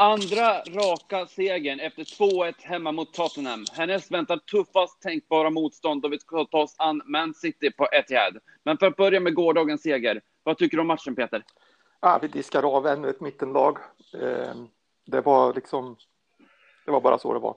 Andra 0.00 0.60
raka 0.60 1.26
segern 1.26 1.80
efter 1.80 2.04
2-1 2.04 2.54
hemma 2.58 2.92
mot 2.92 3.14
Tottenham. 3.14 3.64
Härnäst 3.72 4.10
väntar 4.10 4.36
tuffast 4.36 5.02
tänkbara 5.02 5.50
motstånd 5.50 6.02
då 6.02 6.08
vi 6.08 6.18
ska 6.18 6.44
ta 6.44 6.62
oss 6.62 6.74
an 6.78 7.02
Man 7.04 7.34
City 7.34 7.70
på 7.70 7.88
Etihad. 7.92 8.38
Men 8.62 8.78
för 8.78 8.86
att 8.86 8.96
börja 8.96 9.20
med 9.20 9.34
gårdagens 9.34 9.82
seger, 9.82 10.20
vad 10.42 10.58
tycker 10.58 10.76
du 10.76 10.80
om 10.80 10.86
matchen 10.86 11.14
Peter? 11.14 11.44
Ja, 12.00 12.18
vi 12.22 12.28
diskar 12.28 12.76
av 12.76 12.86
ännu 12.86 13.08
ett 13.08 13.20
mittenlag. 13.20 13.78
Ehm, 14.22 14.68
det 15.06 15.20
var 15.20 15.54
liksom, 15.54 15.96
det 16.84 16.90
var 16.90 17.00
bara 17.00 17.18
så 17.18 17.34
det 17.34 17.40
var. 17.40 17.56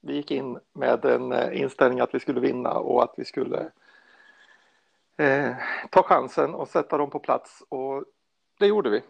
Vi 0.00 0.14
gick 0.14 0.30
in 0.30 0.58
med 0.72 1.04
en 1.04 1.32
eh, 1.32 1.60
inställning 1.60 2.00
att 2.00 2.14
vi 2.14 2.20
skulle 2.20 2.40
vinna 2.40 2.72
och 2.72 3.02
att 3.02 3.14
vi 3.16 3.24
skulle 3.24 3.70
eh, 5.16 5.52
ta 5.90 6.02
chansen 6.02 6.54
och 6.54 6.68
sätta 6.68 6.98
dem 6.98 7.10
på 7.10 7.18
plats 7.18 7.62
och 7.68 8.04
det 8.58 8.66
gjorde 8.66 8.90
vi. 8.90 9.02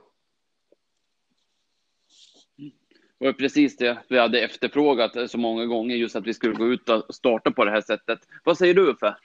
Det 2.57 2.73
var 3.19 3.33
precis 3.33 3.77
det 3.77 3.99
vi 4.09 4.19
hade 4.19 4.41
efterfrågat 4.41 5.31
så 5.31 5.39
många 5.39 5.67
gånger, 5.67 5.97
just 5.97 6.17
att 6.17 6.27
vi 6.27 6.35
skulle 6.35 6.55
gå 6.55 6.67
ut 6.67 6.89
och 6.89 7.15
starta 7.15 7.51
på 7.51 7.65
det 7.65 7.71
här 7.71 7.81
sättet. 7.81 8.19
Vad 8.45 8.59
säger 8.59 8.75
du 8.75 8.91
Uffe? 8.91 9.17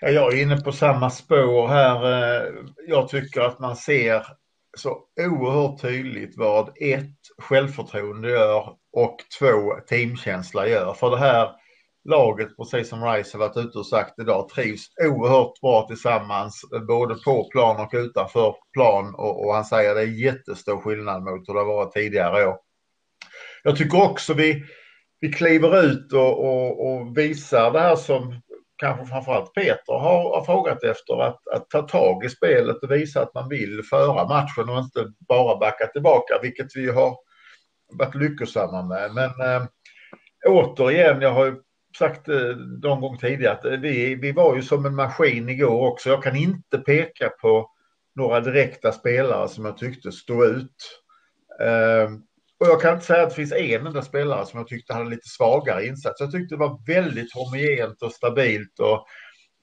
Ja, 0.00 0.08
jag 0.08 0.32
är 0.32 0.42
inne 0.42 0.56
på 0.56 0.72
samma 0.72 1.10
spår 1.10 1.68
här. 1.68 2.12
Eh, 2.12 2.52
jag 2.86 3.08
tycker 3.08 3.40
att 3.40 3.58
man 3.58 3.76
ser 3.76 4.26
så 4.76 4.98
oerhört 5.20 5.80
tydligt 5.80 6.34
vad 6.36 6.68
ett, 6.68 7.16
självförtroende 7.38 8.30
gör 8.30 8.76
och 8.92 9.16
två, 9.38 9.74
teamkänsla 9.88 10.68
gör. 10.68 10.94
För 10.94 11.10
det 11.10 11.18
här 11.18 11.50
laget, 12.04 12.56
precis 12.56 12.88
som 12.88 13.04
Rice 13.04 13.38
har 13.38 13.48
varit 13.48 13.56
ute 13.56 13.78
och 13.78 13.86
sagt 13.86 14.18
idag, 14.18 14.48
trivs 14.48 14.86
oerhört 15.04 15.60
bra 15.60 15.86
tillsammans, 15.86 16.60
både 16.88 17.14
på 17.14 17.48
plan 17.50 17.80
och 17.80 17.90
utanför 17.94 18.54
plan. 18.72 19.14
Och, 19.14 19.46
och 19.46 19.54
han 19.54 19.64
säger 19.64 19.90
att 19.90 19.96
det 19.96 20.02
är 20.02 20.24
jättestor 20.24 20.80
skillnad 20.80 21.22
mot 21.22 21.48
hur 21.48 21.54
det 21.54 21.60
har 21.60 21.66
varit 21.66 21.92
tidigare 21.92 22.46
år. 22.46 22.56
Jag 23.64 23.76
tycker 23.76 24.02
också 24.02 24.34
vi, 24.34 24.64
vi 25.20 25.32
kliver 25.32 25.84
ut 25.84 26.12
och, 26.12 26.44
och, 26.44 26.86
och 26.86 27.18
visar 27.18 27.70
det 27.72 27.80
här 27.80 27.96
som 27.96 28.40
kanske 28.76 29.06
framförallt 29.06 29.54
Peter 29.54 29.92
har, 29.92 30.36
har 30.36 30.44
frågat 30.44 30.84
efter, 30.84 31.22
att, 31.22 31.48
att 31.48 31.70
ta 31.70 31.82
tag 31.82 32.24
i 32.24 32.28
spelet 32.28 32.76
och 32.82 32.90
visa 32.90 33.22
att 33.22 33.34
man 33.34 33.48
vill 33.48 33.82
föra 33.90 34.28
matchen 34.28 34.68
och 34.68 34.78
inte 34.78 35.12
bara 35.28 35.58
backa 35.58 35.86
tillbaka, 35.86 36.38
vilket 36.42 36.76
vi 36.76 36.90
har 36.90 37.16
varit 37.98 38.14
lyckosamma 38.14 38.82
med. 38.82 39.14
Men 39.14 39.30
äh, 39.40 39.66
återigen, 40.46 41.20
jag 41.20 41.32
har 41.32 41.44
ju 41.44 41.56
sagt 41.98 42.28
eh, 42.28 42.56
någon 42.82 43.00
gång 43.00 43.18
tidigare 43.18 43.52
att 43.52 43.64
eh, 43.64 43.72
vi, 43.72 44.14
vi 44.14 44.32
var 44.32 44.56
ju 44.56 44.62
som 44.62 44.86
en 44.86 44.94
maskin 44.94 45.48
igår 45.48 45.86
också. 45.86 46.08
Jag 46.08 46.22
kan 46.22 46.36
inte 46.36 46.78
peka 46.78 47.28
på 47.28 47.70
några 48.14 48.40
direkta 48.40 48.92
spelare 48.92 49.48
som 49.48 49.64
jag 49.64 49.76
tyckte 49.76 50.12
stod 50.12 50.44
ut. 50.44 51.00
Eh, 51.60 52.10
och 52.64 52.70
jag 52.70 52.80
kan 52.80 52.94
inte 52.94 53.06
säga 53.06 53.22
att 53.22 53.28
det 53.28 53.36
finns 53.36 53.52
en 53.52 53.86
enda 53.86 54.02
spelare 54.02 54.46
som 54.46 54.58
jag 54.58 54.68
tyckte 54.68 54.94
hade 54.94 55.10
lite 55.10 55.28
svagare 55.28 55.86
insats. 55.86 56.20
Jag 56.20 56.32
tyckte 56.32 56.54
det 56.54 56.58
var 56.58 56.80
väldigt 56.86 57.34
homogent 57.34 58.02
och 58.02 58.12
stabilt 58.12 58.78
och 58.80 59.06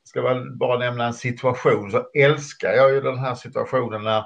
ska 0.04 0.22
väl 0.22 0.58
bara 0.58 0.80
nämna 0.80 1.06
en 1.06 1.14
situation 1.14 1.92
så 1.92 2.10
älskar 2.14 2.74
jag 2.74 2.92
ju 2.92 3.02
den 3.02 3.18
här 3.18 3.36
situationen 3.36 4.04
när 4.04 4.24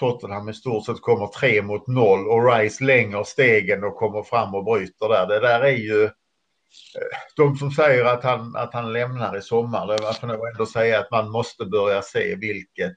Tottenham 0.00 0.48
i 0.48 0.54
stort 0.54 0.86
sett 0.86 1.00
kommer 1.00 1.26
tre 1.26 1.62
mot 1.62 1.86
noll 1.86 2.28
och 2.28 2.52
Rice 2.52 2.84
länger 2.84 3.24
stegen 3.24 3.84
och 3.84 3.96
kommer 3.96 4.22
fram 4.22 4.54
och 4.54 4.64
bryter 4.64 5.08
där. 5.08 5.26
Det 5.26 5.40
där 5.40 5.60
är 5.60 5.76
ju 5.76 6.04
eh, 6.04 6.10
de 7.36 7.56
som 7.56 7.70
säger 7.70 8.04
att 8.04 8.24
han, 8.24 8.56
att 8.56 8.74
han 8.74 8.92
lämnar 8.92 9.36
i 9.36 9.42
sommar, 9.42 9.86
det 9.86 10.20
får 10.20 10.26
nog 10.26 10.48
ändå 10.48 10.66
säga 10.66 11.00
att 11.00 11.10
man 11.10 11.30
måste 11.30 11.64
börja 11.64 12.02
se 12.02 12.34
vilket 12.34 12.96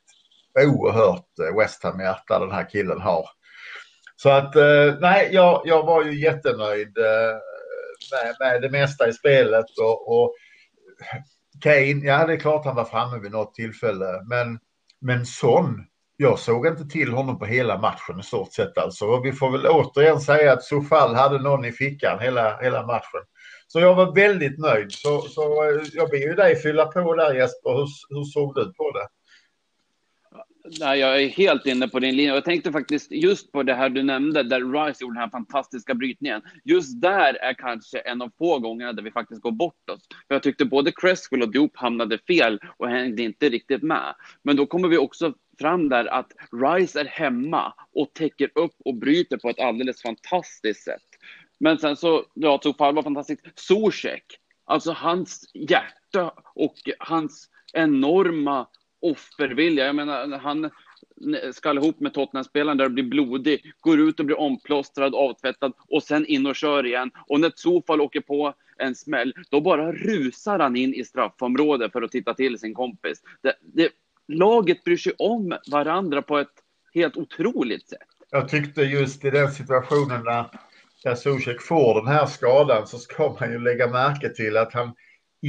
oerhört 0.59 1.39
eh, 1.39 1.57
West 1.57 1.83
Ham-hjärta 1.83 2.39
den 2.39 2.51
här 2.51 2.69
killen 2.69 3.01
har. 3.01 3.25
Så 4.15 4.29
att 4.29 4.55
eh, 4.55 4.95
nej, 4.99 5.29
jag, 5.31 5.61
jag 5.65 5.83
var 5.83 6.03
ju 6.03 6.19
jättenöjd 6.19 6.97
eh, 6.97 7.35
med, 8.11 8.35
med 8.39 8.61
det 8.61 8.69
mesta 8.69 9.07
i 9.07 9.13
spelet 9.13 9.65
och, 9.81 10.21
och 10.21 10.33
Kane, 11.61 12.05
ja 12.05 12.27
det 12.27 12.33
är 12.33 12.39
klart 12.39 12.65
han 12.65 12.75
var 12.75 12.85
framme 12.85 13.19
vid 13.19 13.31
något 13.31 13.55
tillfälle, 13.55 14.21
men, 14.29 14.59
men 15.01 15.25
Son, 15.25 15.85
jag 16.17 16.39
såg 16.39 16.67
inte 16.67 16.85
till 16.85 17.11
honom 17.11 17.39
på 17.39 17.45
hela 17.45 17.77
matchen 17.77 18.19
i 18.19 18.23
stort 18.23 18.53
sett 18.53 18.77
alltså. 18.77 19.05
Och 19.05 19.25
vi 19.25 19.31
får 19.31 19.51
väl 19.51 19.67
återigen 19.67 20.19
säga 20.19 20.53
att 20.53 20.63
Sofall 20.63 21.15
hade 21.15 21.39
någon 21.39 21.65
i 21.65 21.71
fickan 21.71 22.19
hela, 22.19 22.57
hela 22.61 22.85
matchen. 22.85 23.21
Så 23.67 23.79
jag 23.79 23.95
var 23.95 24.15
väldigt 24.15 24.59
nöjd. 24.59 24.91
Så, 24.91 25.21
så 25.21 25.63
eh, 25.63 25.81
jag 25.93 26.09
ber 26.09 26.17
ju 26.17 26.33
dig 26.33 26.55
fylla 26.55 26.85
på 26.85 27.15
där 27.15 27.33
Jesper. 27.33 27.69
Hur, 27.69 27.87
hur 28.09 28.23
såg 28.23 28.55
du 28.55 28.73
på 28.73 28.91
det? 28.91 29.07
Nej, 30.79 30.99
jag 30.99 31.23
är 31.23 31.27
helt 31.27 31.65
inne 31.65 31.87
på 31.87 31.99
din 31.99 32.15
linje. 32.15 32.33
Jag 32.33 32.45
tänkte 32.45 32.71
faktiskt 32.71 33.11
just 33.11 33.51
på 33.51 33.63
det 33.63 33.73
här 33.73 33.89
du 33.89 34.03
nämnde, 34.03 34.43
där 34.43 34.85
Rice 34.85 35.03
gjorde 35.03 35.13
den 35.13 35.21
här 35.21 35.29
fantastiska 35.29 35.93
brytningen. 35.93 36.41
Just 36.63 37.01
där 37.01 37.33
är 37.33 37.53
kanske 37.53 37.99
en 37.99 38.21
av 38.21 38.31
få 38.37 38.59
gångerna 38.59 38.93
där 38.93 39.03
vi 39.03 39.11
faktiskt 39.11 39.41
går 39.41 39.51
bort 39.51 39.89
oss. 39.89 40.07
För 40.27 40.35
jag 40.35 40.43
tyckte 40.43 40.65
både 40.65 40.91
Cresswell 40.91 41.41
och 41.41 41.51
Diop 41.51 41.77
hamnade 41.77 42.17
fel 42.17 42.59
och 42.77 42.89
hängde 42.89 43.23
inte 43.23 43.49
riktigt 43.49 43.83
med. 43.83 44.15
Men 44.43 44.55
då 44.55 44.65
kommer 44.65 44.87
vi 44.87 44.97
också 44.97 45.33
fram 45.59 45.89
där 45.89 46.05
att 46.05 46.31
Rice 46.51 46.99
är 46.99 47.05
hemma 47.05 47.73
och 47.93 48.13
täcker 48.13 48.49
upp 48.55 48.75
och 48.85 48.95
bryter 48.95 49.37
på 49.37 49.49
ett 49.49 49.59
alldeles 49.59 50.01
fantastiskt 50.01 50.83
sätt. 50.83 51.03
Men 51.59 51.77
sen 51.77 51.95
så, 51.95 52.25
ja, 52.33 52.57
Tofal 52.57 52.95
var 52.95 53.03
fantastiskt. 53.03 53.59
Zuzek, 53.59 54.25
alltså 54.65 54.91
hans 54.91 55.51
hjärta 55.53 56.33
och 56.55 56.75
hans 56.99 57.49
enorma 57.73 58.67
offervilja. 59.05 59.85
Jag 59.85 59.95
menar, 59.95 60.37
han 60.37 60.69
skall 61.53 61.77
ihop 61.77 61.99
med 61.99 62.13
Tottenham-spelaren 62.13 62.77
där 62.77 62.85
och 62.85 62.91
blir 62.91 63.03
blodig, 63.03 63.73
går 63.79 63.99
ut 63.99 64.19
och 64.19 64.25
blir 64.25 64.39
omplåstrad, 64.39 65.15
avtvättad 65.15 65.73
och 65.87 66.03
sen 66.03 66.25
in 66.25 66.45
och 66.45 66.55
kör 66.55 66.85
igen. 66.85 67.11
Och 67.27 67.39
när 67.39 67.51
Zufall 67.55 68.01
åker 68.01 68.21
på 68.21 68.53
en 68.77 68.95
smäll, 68.95 69.33
då 69.49 69.61
bara 69.61 69.91
rusar 69.91 70.59
han 70.59 70.75
in 70.75 70.93
i 70.93 71.03
straffområdet 71.03 71.91
för 71.91 72.01
att 72.01 72.11
titta 72.11 72.33
till 72.33 72.59
sin 72.59 72.73
kompis. 72.73 73.21
Det, 73.41 73.53
det, 73.61 73.89
laget 74.27 74.83
bryr 74.83 74.97
sig 74.97 75.13
om 75.17 75.57
varandra 75.71 76.21
på 76.21 76.37
ett 76.37 76.53
helt 76.93 77.17
otroligt 77.17 77.89
sätt. 77.89 77.99
Jag 78.29 78.49
tyckte 78.49 78.81
just 78.81 79.25
i 79.25 79.29
den 79.29 79.51
situationen 79.51 80.23
när, 80.23 80.45
när 81.05 81.15
Zuzek 81.15 81.61
får 81.61 81.95
den 81.95 82.07
här 82.07 82.25
skadan 82.25 82.87
så 82.87 82.97
ska 82.97 83.37
man 83.39 83.51
ju 83.51 83.59
lägga 83.59 83.87
märke 83.87 84.29
till 84.29 84.57
att 84.57 84.73
han 84.73 84.95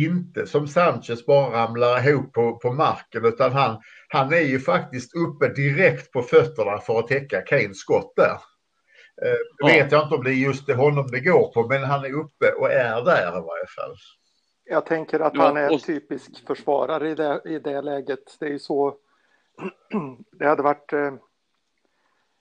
inte 0.05 0.47
som 0.47 0.69
Sanchez 0.69 1.27
bara 1.27 1.63
ramlar 1.63 2.09
ihop 2.09 2.33
på, 2.33 2.59
på 2.59 2.73
marken 2.73 3.25
utan 3.25 3.53
han, 3.53 3.81
han 4.09 4.33
är 4.33 4.41
ju 4.41 4.61
faktiskt 4.61 5.17
uppe 5.17 5.49
direkt 5.49 6.13
på 6.13 6.23
fötterna 6.23 6.79
för 6.79 6.99
att 6.99 7.09
täcka 7.09 7.41
Kanes 7.41 7.79
skott 7.79 8.13
där. 8.17 8.39
Eh, 9.25 9.39
ja. 9.59 9.67
vet 9.67 9.93
jag 9.93 10.03
inte 10.05 10.15
om 10.15 10.25
det 10.25 10.31
är 10.31 10.47
just 10.47 10.67
det 10.67 10.75
honom 10.75 11.07
det 11.11 11.21
går 11.21 11.53
på 11.53 11.69
men 11.69 11.85
han 11.85 12.05
är 12.05 12.13
uppe 12.13 12.53
och 12.59 12.73
är 12.73 13.05
där 13.05 13.29
i 13.29 13.41
varje 13.41 13.67
fall. 13.77 13.97
Jag 14.65 14.87
tänker 14.87 15.21
att 15.21 15.37
han 15.37 15.57
är 15.57 15.79
typisk 15.79 16.47
försvarare 16.47 17.11
i 17.11 17.15
det, 17.15 17.43
i 17.45 17.59
det 17.59 17.83
läget. 17.83 18.37
Det 18.41 18.47
är 18.47 18.51
ju 18.51 18.59
så. 18.59 18.97
Det 20.39 20.47
hade 20.47 20.63
varit 20.63 20.93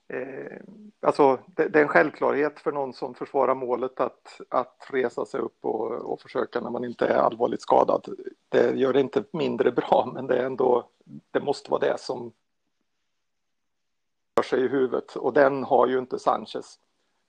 eh, 0.08 0.58
alltså, 1.00 1.38
det, 1.46 1.68
det, 1.68 1.78
är 1.78 1.82
en 1.82 1.88
självklarhet 1.88 2.60
för 2.60 2.72
någon 2.72 2.92
som 2.92 3.14
försvarar 3.14 3.54
målet 3.54 4.00
att, 4.00 4.40
att 4.48 4.86
resa 4.90 5.26
sig 5.26 5.40
upp 5.40 5.58
och, 5.60 5.92
och 5.92 6.20
försöka 6.20 6.60
när 6.60 6.70
man 6.70 6.84
inte 6.84 7.06
är 7.06 7.16
allvarligt 7.16 7.62
skadad. 7.62 8.08
Det 8.48 8.74
gör 8.74 8.92
det 8.92 9.00
inte 9.00 9.24
mindre 9.32 9.72
bra, 9.72 10.10
men 10.14 10.26
det 10.26 10.36
är 10.36 10.46
ändå, 10.46 10.88
det 11.30 11.40
måste 11.40 11.70
vara 11.70 11.80
det 11.80 12.00
som 12.00 12.32
rör 14.36 14.42
sig 14.42 14.64
i 14.64 14.68
huvudet 14.68 15.16
och 15.16 15.32
den 15.32 15.64
har 15.64 15.86
ju 15.86 15.98
inte 15.98 16.18
Sanchez. 16.18 16.78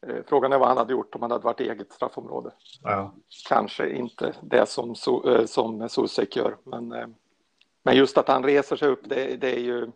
Eh, 0.07 0.23
frågan 0.27 0.53
är 0.53 0.57
vad 0.57 0.67
han 0.67 0.77
hade 0.77 0.93
gjort 0.93 1.15
om 1.15 1.21
han 1.21 1.31
hade 1.31 1.43
varit 1.43 1.59
eget 1.59 1.93
straffområde. 1.93 2.51
Ja. 2.83 3.13
Kanske 3.47 3.89
inte 3.89 4.33
det 4.41 4.69
som, 4.69 4.95
eh, 5.25 5.45
som 5.45 5.89
Susek 5.89 6.35
gör, 6.35 6.57
men, 6.63 6.91
eh, 6.91 7.07
men 7.83 7.95
just 7.95 8.17
att 8.17 8.27
han 8.27 8.43
reser 8.43 8.75
sig 8.75 8.87
upp, 8.87 9.01
det, 9.03 9.37
det 9.41 9.55
är 9.55 9.59
ju 9.59 9.91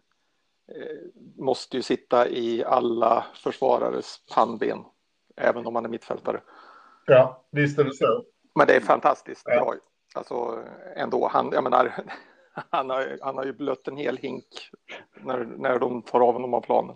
måste 1.38 1.78
ju 1.78 1.84
sitta 1.84 2.30
i 2.30 2.64
alla 2.64 3.26
försvarares 3.34 4.22
pannben, 4.34 4.84
även 5.36 5.66
om 5.66 5.74
man 5.74 5.86
är 5.86 5.90
mittfältare. 5.90 6.42
Ja, 7.06 7.45
visst 7.51 7.80
är 7.80 7.84
det 7.84 7.94
så. 7.94 8.25
Men 8.56 8.68
det 8.68 8.75
är 8.75 8.80
fantastiskt 8.80 9.44
ja. 9.45 9.56
bra. 9.56 9.75
Alltså 10.13 10.63
ändå, 10.95 11.28
han, 11.28 11.50
jag 11.54 11.63
menar, 11.63 11.94
han 12.69 12.90
har, 12.90 13.18
han 13.22 13.38
har 13.38 13.45
ju 13.45 13.54
blött 13.54 13.88
en 13.88 13.98
hel 13.98 14.18
hink 14.18 14.45
när, 15.24 15.45
när 15.45 15.80
de 15.80 16.01
tar 16.01 16.19
av 16.22 16.34
honom 16.34 16.54
av 16.54 16.62
planen. 16.62 16.95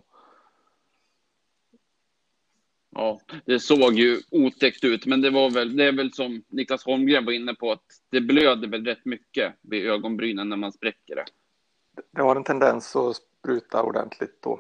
Ja, 2.98 3.20
det 3.46 3.60
såg 3.60 3.94
ju 3.94 4.20
otäckt 4.32 4.84
ut, 4.84 5.06
men 5.06 5.22
det 5.22 5.30
var 5.30 5.50
väl, 5.50 5.76
det 5.76 5.84
är 5.84 5.92
väl 5.92 6.14
som 6.14 6.44
Niklas 6.48 6.86
Holmgren 6.86 7.26
var 7.26 7.34
inne 7.34 7.54
på, 7.54 7.72
att 7.72 7.86
det 8.12 8.22
blöder 8.22 8.68
väl 8.68 8.86
rätt 8.86 9.06
mycket 9.06 9.54
vid 9.62 9.88
ögonbrynen 9.88 10.50
när 10.50 10.58
man 10.58 10.74
spräcker 10.74 11.16
det. 11.16 11.26
Det 12.12 12.22
har 12.22 12.36
en 12.36 12.44
tendens 12.44 12.96
att 12.96 13.16
spruta 13.16 13.84
ordentligt 13.84 14.42
då. 14.42 14.60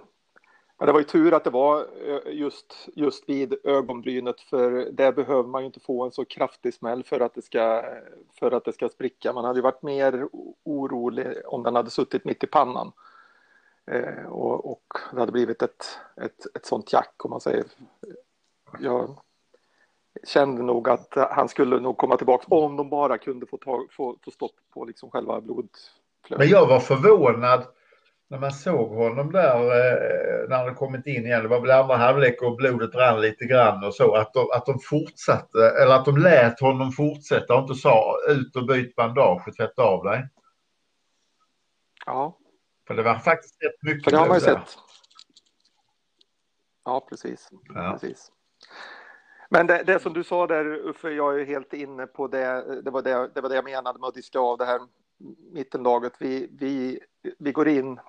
Men 0.78 0.86
det 0.86 0.92
var 0.94 1.00
ju 1.00 1.06
tur 1.06 1.34
att 1.34 1.44
det 1.44 1.50
var 1.50 1.88
eh, 2.08 2.34
just, 2.34 2.88
just 2.96 3.30
vid 3.30 3.56
ögonbrynet 3.64 4.42
för 4.42 4.72
där 4.92 5.12
behöver 5.12 5.50
man 5.50 5.62
ju 5.62 5.66
inte 5.66 5.80
få 5.80 6.04
en 6.06 6.12
så 6.12 6.26
kraftig 6.26 6.74
smäll 6.74 7.04
för 7.04 7.20
att 7.20 7.34
det 7.34 7.42
ska, 7.42 7.84
för 8.40 8.52
att 8.52 8.66
det 8.66 8.74
ska 8.74 8.90
spricka. 8.90 9.34
Man 9.34 9.46
hade 9.46 9.60
ju 9.60 9.64
varit 9.64 9.84
mer 9.84 10.28
orolig 10.64 11.28
om 11.46 11.64
den 11.64 11.76
hade 11.76 11.90
suttit 11.90 12.26
mitt 12.26 12.44
i 12.44 12.48
pannan. 12.48 12.92
Eh, 13.92 14.26
och, 14.26 14.72
och, 14.72 14.94
det 15.12 15.20
hade 15.20 15.32
blivit 15.32 15.62
ett, 15.62 16.00
ett, 16.22 16.56
ett 16.56 16.66
sånt 16.66 16.94
jack 16.94 17.26
om 17.26 17.32
man 17.32 17.42
säger 17.42 17.66
jag 18.80 19.20
kände 20.24 20.64
nog 20.64 20.90
att 20.90 21.14
han 21.32 21.50
skulle 21.50 21.80
nog 21.80 21.98
komma 21.98 22.18
tillbaka 22.18 22.46
om 22.50 22.76
de 22.76 22.90
bara 22.90 23.18
kunde 23.18 23.46
få, 23.46 23.58
tag, 23.58 23.92
få, 23.92 24.18
få 24.22 24.32
stopp 24.32 24.56
på 24.74 24.86
liksom 24.86 25.10
själva 25.10 25.42
blod... 25.42 25.70
Men 26.30 26.50
jag 26.50 26.68
var 26.68 26.80
förvånad 26.80 27.66
när 28.28 28.40
man 28.40 28.52
såg 28.52 28.90
honom 28.90 29.32
där 29.32 29.56
eh, 29.56 30.50
när 30.50 30.64
han 30.64 30.76
kommit 30.76 31.08
in 31.08 31.26
igen. 31.26 31.44
Det 31.44 31.48
var 31.48 31.62
väl 31.62 31.72
andra 31.72 31.96
halvlek 31.96 32.42
och 32.42 32.56
blodet 32.56 32.96
rann 32.96 33.22
lite 33.22 33.46
grann 33.46 33.84
och 33.84 33.96
så. 33.96 34.16
Att 34.16 34.34
de, 34.34 34.48
att 34.54 34.66
de 34.66 34.80
fortsatte, 34.80 35.70
eller 35.82 35.96
att 35.96 36.06
de 36.06 36.18
lät 36.18 36.60
honom 36.60 36.92
fortsätta 36.92 37.56
och 37.56 37.62
inte 37.62 37.76
sa 37.76 38.18
ut 38.28 38.56
och 38.56 38.66
byt 38.66 38.96
bandage 38.96 39.48
och 39.48 39.56
tvätta 39.56 39.84
av 39.84 40.04
dig. 40.04 40.30
Ja. 42.06 42.38
För 42.88 42.94
det 42.94 43.04
var 43.04 43.16
faktiskt 43.16 43.64
rätt 43.64 43.84
mycket 43.84 44.04
För 44.04 44.12
det 44.12 44.18
har 44.18 44.28
man 44.28 44.38
ju 44.38 44.42
sett. 44.42 44.78
Ja, 46.86 47.08
precis. 47.10 47.50
Ja. 47.74 47.92
precis. 47.92 48.32
Men 49.50 49.68
det, 49.68 49.84
det, 49.84 50.00
som 50.00 50.14
du 50.14 50.24
sa 50.24 50.48
där 50.48 50.66
Uffe, 50.66 51.10
jag 51.10 51.42
är 51.42 51.46
helt 51.46 51.74
inne 51.74 52.08
på 52.08 52.28
det. 52.28 52.82
Det 52.82 52.92
var 52.92 53.02
det, 53.02 53.32
det, 53.36 53.42
var 53.42 53.50
det 53.50 53.56
jag 53.56 53.64
menade 53.66 54.00
med 54.00 54.08
att 54.08 54.16
diska 54.16 54.40
av 54.40 54.58
det 54.58 54.66
här 54.66 54.82
mittenlaget. 55.52 56.14
Vi, 56.20 56.50
vi, 56.52 57.00
vi 57.38 57.52
går 57.52 57.68
in, 57.68 58.00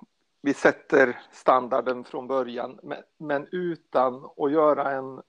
vi 0.41 0.53
sätter 0.53 1.21
standarden 1.31 2.03
från 2.03 2.27
början, 2.27 2.79
men, 2.83 3.03
men 3.17 3.47
utan 3.51 4.29
att 4.37 4.51
göra 4.51 4.91
en 4.91 5.21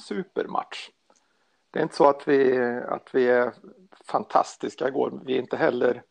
supermatch. 0.00 0.90
Det 1.70 1.78
är 1.78 1.82
inte 1.82 1.96
så 1.96 2.08
att 2.08 2.28
vi, 2.28 2.58
att 2.88 3.14
vi 3.14 3.28
är 3.28 3.52
fantastiska 4.04 4.88
igår. 4.88 5.20
Vi 5.24 5.34
är 5.34 5.38
inte 5.38 5.56
heller 5.56 6.02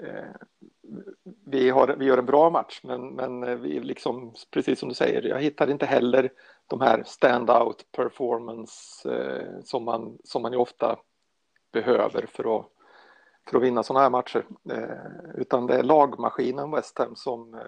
eh, 0.00 0.34
vi, 1.44 1.70
har, 1.70 1.88
vi 1.88 2.04
gör 2.04 2.18
en 2.18 2.26
bra 2.26 2.50
match, 2.50 2.80
men, 2.82 3.08
men 3.08 3.62
vi 3.62 3.80
liksom, 3.80 4.34
precis 4.50 4.78
som 4.78 4.88
du 4.88 4.94
säger, 4.94 5.22
jag 5.22 5.40
hittar 5.40 5.70
inte 5.70 5.86
heller 5.86 6.32
de 6.66 6.80
här 6.80 7.02
stand-out 7.06 7.92
performance 7.92 9.10
eh, 9.14 9.62
som, 9.64 9.84
man, 9.84 10.18
som 10.24 10.42
man 10.42 10.52
ju 10.52 10.58
ofta 10.58 10.98
behöver 11.72 12.26
för 12.26 12.58
att, 12.58 12.66
för 13.50 13.56
att 13.56 13.62
vinna 13.62 13.82
sådana 13.82 14.02
här 14.02 14.10
matcher. 14.10 14.44
Eh, 14.70 15.40
utan 15.40 15.66
det 15.66 15.74
är 15.74 15.82
lagmaskinen 15.82 16.70
West 16.70 16.98
Ham 16.98 17.16
som 17.16 17.54
eh, 17.54 17.60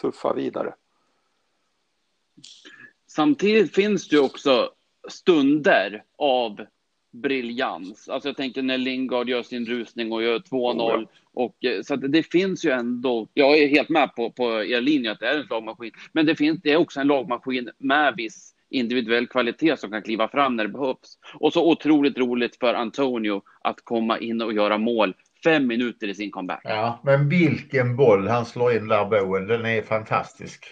tuffar 0.00 0.34
vidare. 0.34 0.74
Samtidigt 3.06 3.74
finns 3.74 4.08
det 4.08 4.16
ju 4.16 4.22
också 4.22 4.70
stunder 5.08 6.04
av 6.18 6.66
briljans. 7.12 8.08
Alltså 8.08 8.28
jag 8.28 8.36
tänker 8.36 8.62
när 8.62 8.78
Lingard 8.78 9.28
gör 9.28 9.42
sin 9.42 9.66
rusning 9.66 10.12
och 10.12 10.22
gör 10.22 10.38
2-0. 10.38 11.06
Och, 11.32 11.64
eh, 11.64 11.82
så 11.82 11.96
det 11.96 12.22
finns 12.22 12.64
ju 12.64 12.70
ändå, 12.70 13.28
jag 13.34 13.58
är 13.58 13.68
helt 13.68 13.88
med 13.88 14.14
på, 14.14 14.30
på 14.30 14.64
er 14.64 14.80
linje 14.80 15.12
att 15.12 15.20
det 15.20 15.28
är 15.28 15.38
en 15.38 15.46
lagmaskin. 15.50 15.92
Men 16.12 16.26
det, 16.26 16.36
finns, 16.36 16.60
det 16.62 16.72
är 16.72 16.76
också 16.76 17.00
en 17.00 17.06
lagmaskin 17.06 17.70
med 17.78 18.14
viss 18.16 18.55
individuell 18.70 19.26
kvalitet 19.26 19.76
som 19.76 19.90
kan 19.90 20.02
kliva 20.02 20.28
fram 20.28 20.56
när 20.56 20.64
det 20.64 20.72
behövs. 20.72 21.18
Och 21.34 21.52
så 21.52 21.70
otroligt 21.70 22.18
roligt 22.18 22.56
för 22.56 22.74
Antonio 22.74 23.42
att 23.62 23.84
komma 23.84 24.18
in 24.18 24.42
och 24.42 24.52
göra 24.52 24.78
mål 24.78 25.14
fem 25.44 25.66
minuter 25.66 26.08
i 26.08 26.14
sin 26.14 26.30
comeback. 26.30 26.60
Ja, 26.64 27.00
men 27.04 27.28
vilken 27.28 27.96
boll 27.96 28.28
han 28.28 28.46
slår 28.46 28.72
in 28.72 28.88
där, 28.88 29.04
Boen. 29.04 29.46
Den 29.46 29.66
är 29.66 29.82
fantastisk. 29.82 30.66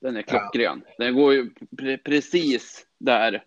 Den 0.00 0.16
är 0.16 0.22
klockren. 0.22 0.82
Ja. 0.86 1.04
Den 1.04 1.14
går 1.14 1.34
ju 1.34 1.50
pre 1.78 1.98
precis 1.98 2.86
där 2.98 3.42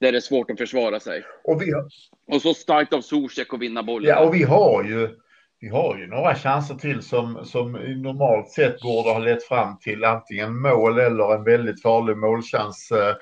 där 0.00 0.12
det 0.12 0.18
är 0.18 0.20
svårt 0.20 0.50
att 0.50 0.58
försvara 0.58 1.00
sig. 1.00 1.24
Och, 1.44 1.62
vi 1.62 1.72
har... 1.72 1.84
och 2.26 2.42
så 2.42 2.54
starkt 2.54 2.92
av 2.92 3.00
Zuzek 3.00 3.54
att 3.54 3.60
vinna 3.60 3.82
bollen. 3.82 4.08
Ja, 4.08 4.20
och 4.20 4.34
vi 4.34 4.42
har 4.42 4.84
ju, 4.84 5.08
vi 5.60 5.68
har 5.68 5.96
ju 5.96 6.06
några 6.06 6.34
chanser 6.34 6.74
till 6.74 7.02
som, 7.02 7.44
som 7.44 7.72
normalt 7.72 8.48
sett 8.48 8.80
borde 8.80 9.10
ha 9.10 9.18
lett 9.18 9.44
fram 9.44 9.78
till 9.78 10.04
antingen 10.04 10.60
mål 10.60 10.98
eller 10.98 11.34
en 11.34 11.44
väldigt 11.44 11.82
farlig 11.82 12.16
målchans. 12.16 12.92
Eh, 12.92 13.16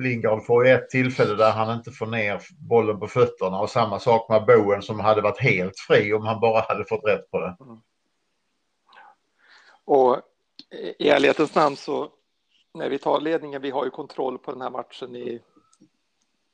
Lingard 0.00 0.46
får 0.46 0.66
ett 0.66 0.90
tillfälle 0.90 1.34
där 1.34 1.50
han 1.50 1.76
inte 1.76 1.90
får 1.90 2.06
ner 2.06 2.40
bollen 2.58 3.00
på 3.00 3.06
fötterna 3.06 3.60
och 3.60 3.70
samma 3.70 3.98
sak 3.98 4.28
med 4.28 4.46
Bowen 4.46 4.82
som 4.82 5.00
hade 5.00 5.20
varit 5.20 5.40
helt 5.40 5.78
fri 5.78 6.12
om 6.12 6.26
han 6.26 6.40
bara 6.40 6.60
hade 6.60 6.84
fått 6.84 7.04
rätt 7.04 7.30
på 7.30 7.40
det. 7.40 7.56
Mm. 7.60 7.78
Och 9.84 10.20
i 10.98 11.08
ärlighetens 11.08 11.54
namn 11.54 11.76
så 11.76 12.08
när 12.74 12.88
vi 12.88 12.98
tar 12.98 13.20
ledningen, 13.20 13.62
vi 13.62 13.70
har 13.70 13.84
ju 13.84 13.90
kontroll 13.90 14.38
på 14.38 14.52
den 14.52 14.60
här 14.60 14.70
matchen 14.70 15.16
i 15.16 15.40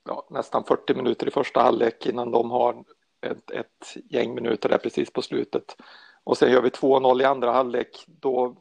ja, 0.09 0.27
nästan 0.31 0.65
40 0.65 0.95
minuter 0.95 1.29
i 1.29 1.31
första 1.31 1.61
halvlek 1.61 2.07
innan 2.07 2.31
de 2.31 2.51
har 2.51 2.85
ett, 3.21 3.51
ett 3.51 3.97
gäng 4.09 4.35
minuter 4.35 4.69
där 4.69 4.79
precis 4.79 5.13
på 5.13 5.23
slutet. 5.23 5.77
Och 6.25 6.39
sen 6.39 6.53
gör 6.53 6.63
vi 6.63 6.69
2-0 6.69 7.23
i 7.23 7.25
andra 7.25 7.53
halvlek. 7.53 8.05
Då 8.07 8.57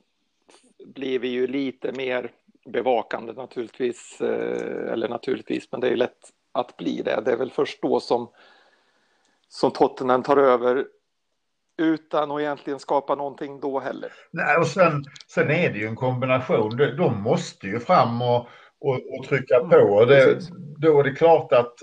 blir 0.85 1.19
vi 1.19 1.27
ju 1.27 1.47
lite 1.47 1.91
mer 1.91 2.31
bevakande 2.65 3.33
naturligtvis, 3.33 4.21
eh, 4.21 4.93
eller 4.93 5.09
naturligtvis, 5.09 5.71
men 5.71 5.81
det 5.81 5.89
är 5.89 5.95
lätt 5.95 6.31
att 6.51 6.77
bli 6.77 7.01
det. 7.01 7.21
Det 7.25 7.31
är 7.31 7.37
väl 7.37 7.51
först 7.51 7.81
då 7.81 7.99
som, 7.99 8.29
som 9.47 9.71
Tottenham 9.71 10.23
tar 10.23 10.37
över 10.37 10.85
utan 11.77 12.31
att 12.31 12.39
egentligen 12.41 12.79
skapa 12.79 13.15
någonting 13.15 13.59
då 13.59 13.79
heller. 13.79 14.11
Nej, 14.31 14.57
och 14.57 14.67
sen, 14.67 15.03
sen 15.27 15.51
är 15.51 15.69
det 15.69 15.79
ju 15.79 15.87
en 15.87 15.95
kombination. 15.95 16.77
De, 16.77 16.85
de 16.85 17.21
måste 17.21 17.67
ju 17.67 17.79
fram 17.79 18.21
och, 18.21 18.47
och, 18.79 18.93
och 18.93 19.25
trycka 19.29 19.55
mm, 19.55 19.69
på. 19.69 20.05
Det, 20.05 20.39
då 20.77 20.99
är 20.99 21.03
det 21.03 21.11
klart 21.11 21.53
att 21.53 21.73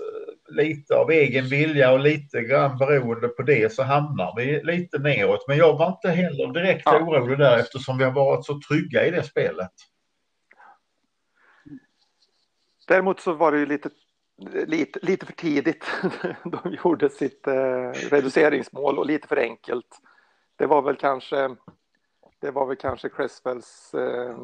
lite 0.48 0.96
av 0.96 1.10
egen 1.10 1.48
vilja 1.48 1.92
och 1.92 2.00
lite 2.00 2.42
grann 2.42 2.78
beroende 2.78 3.28
på 3.28 3.42
det 3.42 3.72
så 3.72 3.82
hamnar 3.82 4.36
vi 4.36 4.62
lite 4.62 4.98
neråt. 4.98 5.48
Men 5.48 5.56
jag 5.56 5.78
var 5.78 5.88
inte 5.88 6.08
heller 6.08 6.52
direkt 6.52 6.82
ja. 6.84 7.00
orolig 7.00 7.38
där 7.38 7.58
eftersom 7.58 7.98
vi 7.98 8.04
har 8.04 8.12
varit 8.12 8.44
så 8.44 8.60
trygga 8.68 9.06
i 9.06 9.10
det 9.10 9.22
spelet. 9.22 9.72
Däremot 12.88 13.20
så 13.20 13.32
var 13.32 13.52
det 13.52 13.58
ju 13.58 13.66
lite, 13.66 13.90
lite, 14.66 14.98
lite 15.02 15.26
för 15.26 15.32
tidigt. 15.32 15.84
De 16.44 16.76
gjorde 16.84 17.10
sitt 17.10 17.46
eh, 17.46 17.90
reduceringsmål 18.10 18.98
och 18.98 19.06
lite 19.06 19.28
för 19.28 19.36
enkelt. 19.36 20.00
Det 20.56 20.66
var 20.66 20.82
väl 20.82 20.96
kanske 20.96 21.56
det 22.40 22.50
var 22.50 22.66
väl 22.66 22.76
kanske 22.76 23.08
Cresswells 23.08 23.94
eh, 23.94 24.38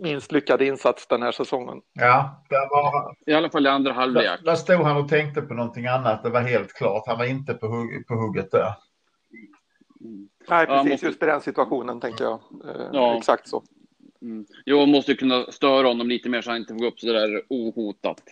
minst 0.00 0.32
lyckade 0.32 0.66
insats 0.66 1.06
den 1.06 1.22
här 1.22 1.32
säsongen. 1.32 1.80
Ja, 1.92 2.44
det 2.48 2.68
var... 2.70 3.16
I 3.26 3.32
alla 3.32 3.50
fall 3.50 3.66
i 3.66 3.68
andra 3.68 3.92
halvlek. 3.92 4.40
Där, 4.44 4.54
stod 4.54 4.80
han 4.80 4.96
och 4.96 5.08
tänkte 5.08 5.42
på 5.42 5.54
någonting 5.54 5.86
annat. 5.86 6.22
Det 6.22 6.30
var 6.30 6.40
helt 6.40 6.72
klart. 6.72 7.02
Han 7.06 7.18
var 7.18 7.24
inte 7.24 7.54
på, 7.54 7.66
hugg, 7.66 8.06
på 8.06 8.14
hugget 8.14 8.50
där. 8.50 8.74
Nej, 10.48 10.66
precis. 10.66 10.90
Måste... 10.90 11.06
Just 11.06 11.22
i 11.22 11.26
den 11.26 11.40
situationen 11.40 12.00
tänkte 12.00 12.24
jag. 12.24 12.40
Eh, 12.64 12.88
ja. 12.92 13.16
Exakt 13.16 13.48
så. 13.48 13.62
Mm. 14.22 14.46
Jag 14.64 14.88
måste 14.88 15.14
kunna 15.14 15.44
störa 15.44 15.86
honom 15.86 16.08
lite 16.08 16.28
mer 16.28 16.42
så 16.42 16.50
han 16.50 16.58
inte 16.58 16.74
får 16.74 16.80
gå 16.80 16.86
upp 16.86 17.00
så 17.00 17.12
där 17.12 17.42
ohotat. 17.48 18.22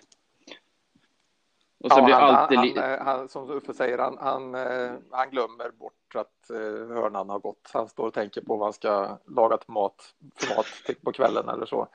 Och 1.85 1.93
sen 1.93 1.99
ja, 1.99 2.05
blir 2.05 2.15
han, 2.15 2.35
alltid... 2.35 2.79
han, 2.79 2.91
han, 2.91 3.07
han, 3.07 3.29
som 3.29 3.51
Uffe 3.51 3.75
säger, 3.75 3.99
han, 3.99 4.19
han, 4.21 4.55
eh, 4.55 4.93
han 5.11 5.31
glömmer 5.31 5.71
bort 5.71 6.15
att 6.15 6.51
eh, 6.51 6.97
hörnan 6.97 7.31
har 7.31 7.39
gått. 7.39 7.71
Han 7.73 7.89
står 7.89 8.07
och 8.07 8.15
tänker 8.15 8.41
på 8.41 8.57
vad 8.57 8.67
han 8.67 8.73
ska 8.73 9.19
laga 9.27 9.57
till 9.57 9.71
mat, 9.71 9.95
för 10.41 10.57
mat 10.57 10.67
på 11.05 11.13
kvällen 11.13 11.49
eller 11.49 11.67
så. 11.67 11.89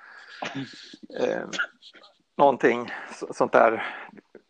Eh, 1.20 1.44
någonting 2.38 2.92
sånt 3.32 3.52
där 3.52 3.84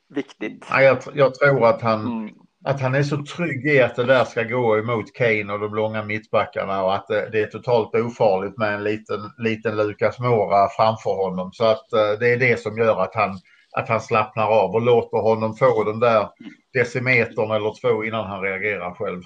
viktigt. 0.09 0.65
Ja, 0.69 0.81
jag, 0.81 0.97
jag 1.13 1.35
tror 1.35 1.67
att 1.67 1.81
han, 1.81 2.01
mm. 2.01 2.35
att 2.65 2.81
han 2.81 2.95
är 2.95 3.03
så 3.03 3.25
trygg 3.25 3.65
i 3.65 3.81
att 3.81 3.95
det 3.95 4.03
där 4.03 4.25
ska 4.25 4.43
gå 4.43 4.77
emot 4.77 5.13
Kane 5.13 5.53
och 5.53 5.59
de 5.59 5.75
långa 5.75 6.03
mittbackarna 6.03 6.83
och 6.83 6.95
att 6.95 7.07
det, 7.07 7.29
det 7.29 7.41
är 7.41 7.47
totalt 7.47 7.95
ofarligt 7.95 8.57
med 8.57 8.73
en 8.73 8.83
liten, 8.83 9.19
liten 9.37 9.77
Lukas 9.77 10.19
Mora 10.19 10.69
framför 10.77 11.15
honom. 11.15 11.51
Så 11.53 11.65
att 11.65 11.93
eh, 11.93 12.19
det 12.19 12.33
är 12.33 12.37
det 12.37 12.59
som 12.59 12.77
gör 12.77 13.01
att 13.01 13.15
han 13.15 13.39
att 13.73 13.89
han 13.89 14.01
slappnar 14.01 14.47
av 14.47 14.75
och 14.75 14.81
låter 14.81 15.17
honom 15.17 15.55
få 15.55 15.83
den 15.83 15.99
där 15.99 16.29
decimetern 16.73 17.51
eller 17.51 17.81
två 17.81 18.03
innan 18.03 18.25
han 18.25 18.41
reagerar 18.41 18.93
själv. 18.93 19.21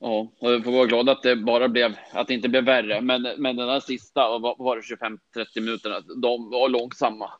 Ja, 0.00 0.32
och 0.40 0.50
vi 0.50 0.62
får 0.62 0.72
vara 0.72 0.86
glada 0.86 1.12
att 1.12 1.22
det 1.22 1.36
bara 1.36 1.68
blev, 1.68 1.96
att 2.12 2.28
det 2.28 2.34
inte 2.34 2.48
blev 2.48 2.64
värre. 2.64 3.00
Men, 3.00 3.22
men 3.38 3.56
den 3.56 3.68
här 3.68 3.80
sista, 3.80 4.38
vad 4.38 4.58
var 4.58 4.76
det 4.76 4.82
25-30 4.82 5.18
minuterna, 5.54 6.00
de 6.00 6.50
var 6.50 6.68
långsamma. 6.68 7.30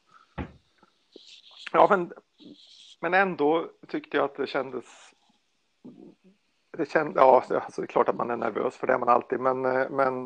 Ja, 1.73 1.87
men, 1.91 2.13
men 3.01 3.15
ändå 3.15 3.67
tyckte 3.89 4.17
jag 4.17 4.25
att 4.25 4.37
det 4.37 4.47
kändes 4.47 4.85
det 6.79 6.91
kändes, 6.91 7.17
ja, 7.17 7.45
alltså 7.51 7.81
det 7.81 7.85
är 7.85 7.87
klart 7.87 8.09
att 8.09 8.17
man 8.17 8.31
är 8.31 8.37
nervös 8.37 8.77
för 8.77 8.87
det 8.87 8.93
är 8.93 8.99
man 8.99 9.09
alltid, 9.09 9.41
men, 9.41 9.61
men 9.91 10.25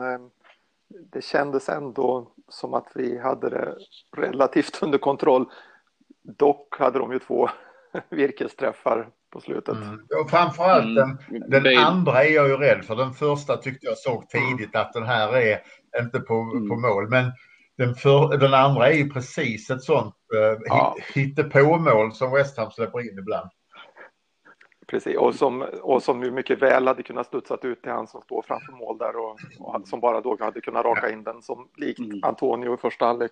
det 0.89 1.25
kändes 1.25 1.69
ändå 1.69 2.33
som 2.53 2.75
att 2.75 2.89
vi 2.95 3.19
hade 3.19 3.51
det 3.51 3.77
relativt 4.17 4.83
under 4.83 4.99
kontroll. 4.99 5.47
Dock 6.39 6.79
hade 6.79 6.99
de 6.99 7.13
ju 7.13 7.19
två 7.19 7.49
virkesträffar 8.11 9.09
på 9.33 9.41
slutet. 9.41 9.77
Mm. 9.77 10.07
Och 10.23 10.31
framförallt 10.31 10.99
mm. 10.99 11.19
den, 11.29 11.63
den 11.63 11.79
andra 11.79 12.25
är 12.25 12.35
jag 12.35 12.49
ju 12.49 12.57
rädd 12.57 12.85
för. 12.85 12.97
Den 12.97 13.13
första 13.13 13.57
tyckte 13.57 13.87
jag 13.87 13.99
såg 13.99 14.29
tidigt 14.29 14.77
att 14.77 14.93
den 14.93 15.03
här 15.03 15.37
är 15.37 15.61
inte 16.01 16.21
på, 16.21 16.35
mm. 16.35 16.69
på 16.69 16.77
mål. 16.77 17.09
Men 17.09 17.33
den, 17.79 17.95
för, 17.95 18.37
den 18.37 18.55
andra 18.55 18.89
är 18.89 18.95
ju 18.95 19.11
precis 19.11 19.71
ett 19.71 19.83
sånt 19.83 20.15
eh, 20.35 20.59
ja. 20.65 20.97
hittepåmål 21.15 22.13
som 22.13 22.33
West 22.33 22.59
Ham 22.59 22.71
släpper 22.71 23.01
in 23.01 23.19
ibland. 23.19 23.51
Precis, 24.93 25.17
och 25.17 25.35
som, 25.35 25.63
och 25.63 26.03
som 26.03 26.23
ju 26.23 26.31
mycket 26.31 26.63
väl 26.63 26.87
hade 26.87 27.03
kunnat 27.03 27.27
studsat 27.27 27.65
ut 27.65 27.83
till 27.83 27.91
han 27.91 28.07
som 28.07 28.23
står 28.23 28.43
framför 28.43 28.73
mål 28.73 28.99
där 28.99 29.17
och, 29.17 29.41
och 29.59 29.89
som 29.89 30.01
bara 30.01 30.21
då 30.21 30.37
hade 30.41 30.61
kunnat 30.61 30.85
raka 30.85 31.11
in 31.11 31.23
den 31.23 31.43
som 31.43 31.69
likt 31.77 31.99
mm. 31.99 32.21
Antonio 32.23 32.75
i 32.75 32.77
första 32.77 33.07
halvlek. 33.07 33.31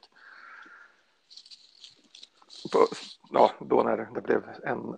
Ja, 3.30 3.50
då 3.58 3.82
när 3.82 3.96
det 4.14 4.20
blev 4.20 4.42
en 4.64 4.96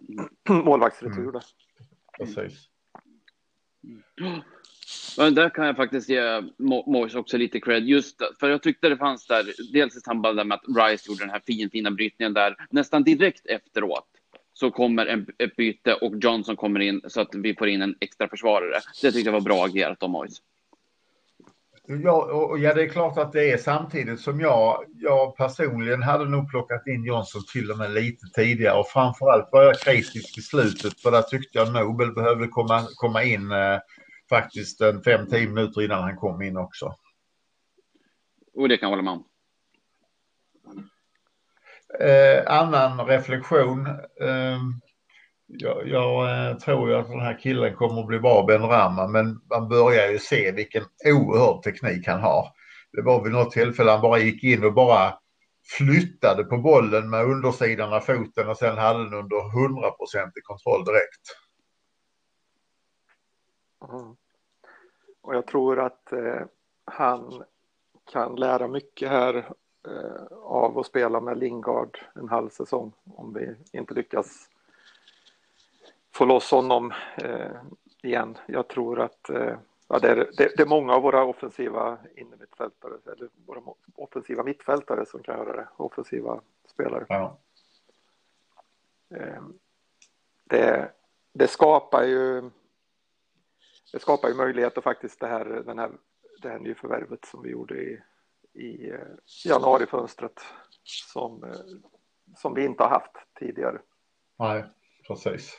målvaktsretur. 0.65 1.29
Mm. 1.29 1.41
Precis. 2.19 2.69
Men 5.19 5.35
där 5.35 5.49
kan 5.51 5.67
jag 5.67 5.77
faktiskt 5.77 6.09
ge 6.09 6.43
Moise 6.87 7.19
också 7.19 7.37
lite 7.37 7.61
cred, 7.61 7.85
just 7.85 8.23
för 8.41 8.51
jag 8.51 8.63
tyckte 8.63 8.89
det 8.89 8.97
fanns 8.97 9.27
där, 9.27 9.73
dels 9.73 9.97
i 9.97 10.01
samband 10.01 10.47
med 10.47 10.53
att 10.53 10.91
Rice 10.91 11.11
gjorde 11.11 11.23
den 11.23 11.31
här 11.31 11.43
fin, 11.47 11.71
fina 11.71 11.91
brytningen 11.91 12.35
där, 12.35 12.67
nästan 12.71 13.05
direkt 13.05 13.47
efteråt 13.47 14.12
så 14.53 14.71
kommer 14.71 15.07
en, 15.07 15.27
ett 15.39 15.57
byte 15.57 15.95
och 15.95 16.13
Johnson 16.23 16.57
kommer 16.57 16.81
in 16.81 17.01
så 17.09 17.21
att 17.21 17.35
vi 17.35 17.55
får 17.55 17.69
in 17.69 17.83
en 17.83 17.95
extra 18.01 18.29
försvarare. 18.29 18.81
Det 19.03 19.13
tyckte 19.13 19.29
jag 19.29 19.33
var 19.33 19.41
bra 19.41 19.65
agerat 19.65 20.03
av 20.03 20.11
Moise. 20.11 20.43
Ja, 21.87 22.33
och, 22.33 22.59
ja, 22.59 22.75
det 22.75 22.83
är 22.83 22.89
klart 22.89 23.19
att 23.19 23.33
det 23.33 23.51
är 23.51 23.57
samtidigt 23.57 24.21
som 24.21 24.41
jag, 24.41 24.85
jag 24.95 25.37
personligen 25.37 26.03
hade 26.03 26.25
nog 26.25 26.51
plockat 26.51 26.87
in 26.87 27.05
Johnson 27.05 27.43
till 27.53 27.71
och 27.71 27.79
med 27.79 27.93
lite 27.93 28.27
tidigare 28.27 28.79
och 28.79 28.89
framförallt 28.89 29.49
var 29.53 29.63
jag 29.63 29.81
kritisk 29.81 30.39
i 30.39 30.41
slutet 30.41 31.01
för 31.01 31.11
där 31.11 31.23
tyckte 31.23 31.59
jag 31.59 31.73
Nobel 31.73 32.13
behövde 32.13 32.49
komma, 32.49 32.87
komma 32.95 33.23
in 33.25 33.53
eh, 33.53 33.79
faktiskt 34.29 34.81
en 34.81 35.03
5-10 35.03 35.49
minuter 35.49 35.83
innan 35.83 36.03
han 36.03 36.17
kom 36.17 36.43
in 36.43 36.57
också. 36.57 36.95
Och 38.55 38.69
det 38.69 38.77
kan 38.77 38.87
jag 38.87 38.97
hålla 38.97 39.03
med 39.03 39.13
om. 39.13 39.25
Eh, 42.01 42.43
annan 42.47 43.07
reflektion. 43.07 43.87
Eh, 44.21 44.59
jag, 45.47 45.89
jag 45.89 46.49
eh, 46.51 46.57
tror 46.57 46.89
ju 46.89 46.97
att 46.97 47.09
den 47.09 47.21
här 47.21 47.39
killen 47.39 47.75
kommer 47.77 48.01
att 48.01 48.07
bli 48.07 48.19
bra, 48.19 48.45
Ben 48.47 48.63
Rama, 48.63 49.07
men 49.07 49.41
man 49.51 49.69
börjar 49.69 50.09
ju 50.09 50.19
se 50.19 50.53
vilken 50.53 50.85
oerhörd 51.05 51.63
teknik 51.63 52.07
han 52.07 52.21
har. 52.21 52.47
Det 52.93 53.03
var 53.03 53.25
vid 53.25 53.33
något 53.33 53.51
tillfälle 53.51 53.91
han 53.91 54.01
bara 54.01 54.19
gick 54.19 54.45
in 54.45 54.65
och 54.65 54.75
bara 54.75 55.15
flyttade 55.79 56.45
på 56.45 56.59
bollen 56.59 57.11
med 57.11 57.25
undersidan 57.25 57.93
av 57.93 58.01
foten 58.01 58.49
och 58.49 58.57
sen 58.57 58.79
hade 58.79 59.05
den 59.05 59.15
under 59.15 59.65
100 59.65 59.89
i 60.37 60.41
kontroll 60.43 60.85
direkt. 60.85 61.23
Mm. 63.89 64.17
Och 65.23 65.35
jag 65.35 65.47
tror 65.47 65.81
att 65.81 66.13
eh, 66.13 66.47
han 66.85 67.45
kan 68.13 68.37
lära 68.37 68.69
mycket 68.69 69.09
här 69.09 69.53
av 70.43 70.79
att 70.79 70.87
spela 70.87 71.21
med 71.21 71.39
Lingard 71.39 71.99
en 72.15 72.29
halv 72.29 72.49
säsong 72.49 72.93
om 73.05 73.33
vi 73.33 73.55
inte 73.79 73.95
lyckas 73.95 74.49
få 76.13 76.25
loss 76.25 76.51
honom 76.51 76.93
eh, 77.17 77.57
igen. 78.03 78.39
Jag 78.47 78.69
tror 78.69 79.01
att 79.01 79.31
eh, 79.31 79.59
ja, 79.89 79.99
det, 79.99 80.09
är, 80.09 80.17
det, 80.17 80.57
det, 80.57 80.61
är 80.61 80.67
många 80.67 80.95
av 80.95 81.03
våra 81.03 81.25
offensiva 81.25 81.99
innermittfältare, 82.17 82.93
eller 83.07 83.29
våra 83.47 83.61
offensiva 83.95 84.43
mittfältare 84.43 85.07
som 85.07 85.23
kan 85.23 85.39
göra 85.39 85.57
det, 85.57 85.69
offensiva 85.77 86.41
spelare. 86.67 87.07
Ja. 87.09 87.39
Eh, 89.11 89.43
det, 90.45 90.93
det 91.33 91.49
skapar 91.49 92.03
ju 92.03 92.51
det 93.93 93.99
skapar 94.01 94.29
ju 94.29 94.35
möjligheter 94.35 94.81
faktiskt 94.81 95.21
det 95.21 95.27
här, 95.27 95.45
den 95.45 95.79
här, 95.79 95.91
det 96.43 96.49
här 96.49 96.59
nyförvärvet 96.59 97.25
som 97.25 97.43
vi 97.43 97.51
gjorde 97.51 97.75
i, 97.75 98.03
i 98.55 98.91
eh, 98.91 98.99
januarifönstret 99.45 100.41
som, 100.83 101.45
eh, 101.45 101.51
som 102.37 102.55
vi 102.55 102.65
inte 102.65 102.83
har 102.83 102.91
haft 102.91 103.13
tidigare. 103.39 103.79
Nej, 104.39 104.65
precis. 105.07 105.59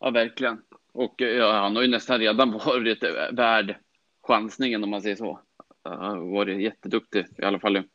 Ja, 0.00 0.10
verkligen. 0.10 0.62
Och 0.92 1.14
ja, 1.16 1.52
han 1.52 1.76
har 1.76 1.82
ju 1.82 1.88
nästan 1.88 2.18
redan 2.18 2.52
varit 2.66 3.02
värd 3.32 3.76
chansningen 4.22 4.84
om 4.84 4.90
man 4.90 5.02
säger 5.02 5.16
så. 5.16 5.40
Han 5.82 5.98
har 5.98 6.32
varit 6.34 6.60
jätteduktig 6.60 7.26
i 7.38 7.44
alla 7.44 7.60
fall 7.60 7.76
i 7.76 7.88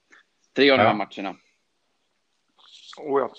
tre 0.56 0.72
av 0.72 0.78
de 0.78 0.84
här 0.84 0.96
matcherna. 0.96 1.36
Oh 2.98 3.20
ja. 3.20 3.34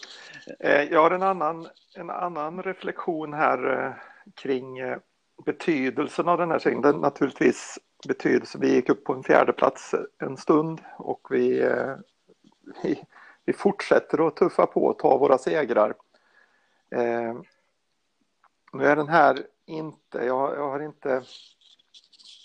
Eh, 0.60 0.82
jag 0.82 1.02
har 1.02 1.10
en 1.10 1.22
annan, 1.22 1.68
en 1.96 2.10
annan 2.10 2.62
reflektion 2.62 3.34
här 3.34 3.86
eh, 3.86 3.94
kring 4.34 4.78
eh, 4.78 4.98
betydelsen 5.44 6.28
av 6.28 6.38
den 6.38 6.50
här 6.50 6.58
serien. 6.58 7.00
naturligtvis 7.00 7.78
betydelse. 8.08 8.58
Vi 8.58 8.74
gick 8.74 8.88
upp 8.88 9.04
på 9.04 9.12
en 9.12 9.22
fjärde 9.22 9.52
plats 9.52 9.94
en 10.18 10.36
stund 10.36 10.80
och 10.98 11.26
vi, 11.30 11.60
eh, 11.60 11.96
vi, 12.82 13.04
vi 13.44 13.52
fortsätter 13.52 14.26
att 14.26 14.36
tuffa 14.36 14.66
på 14.66 14.84
och 14.84 14.98
ta 14.98 15.18
våra 15.18 15.38
segrar. 15.38 15.94
Eh, 16.90 17.34
nu 18.72 18.84
är 18.84 18.96
den 18.96 19.08
här 19.08 19.46
inte, 19.66 20.18
jag, 20.18 20.56
jag 20.56 20.70
har 20.70 20.80
inte 20.80 21.22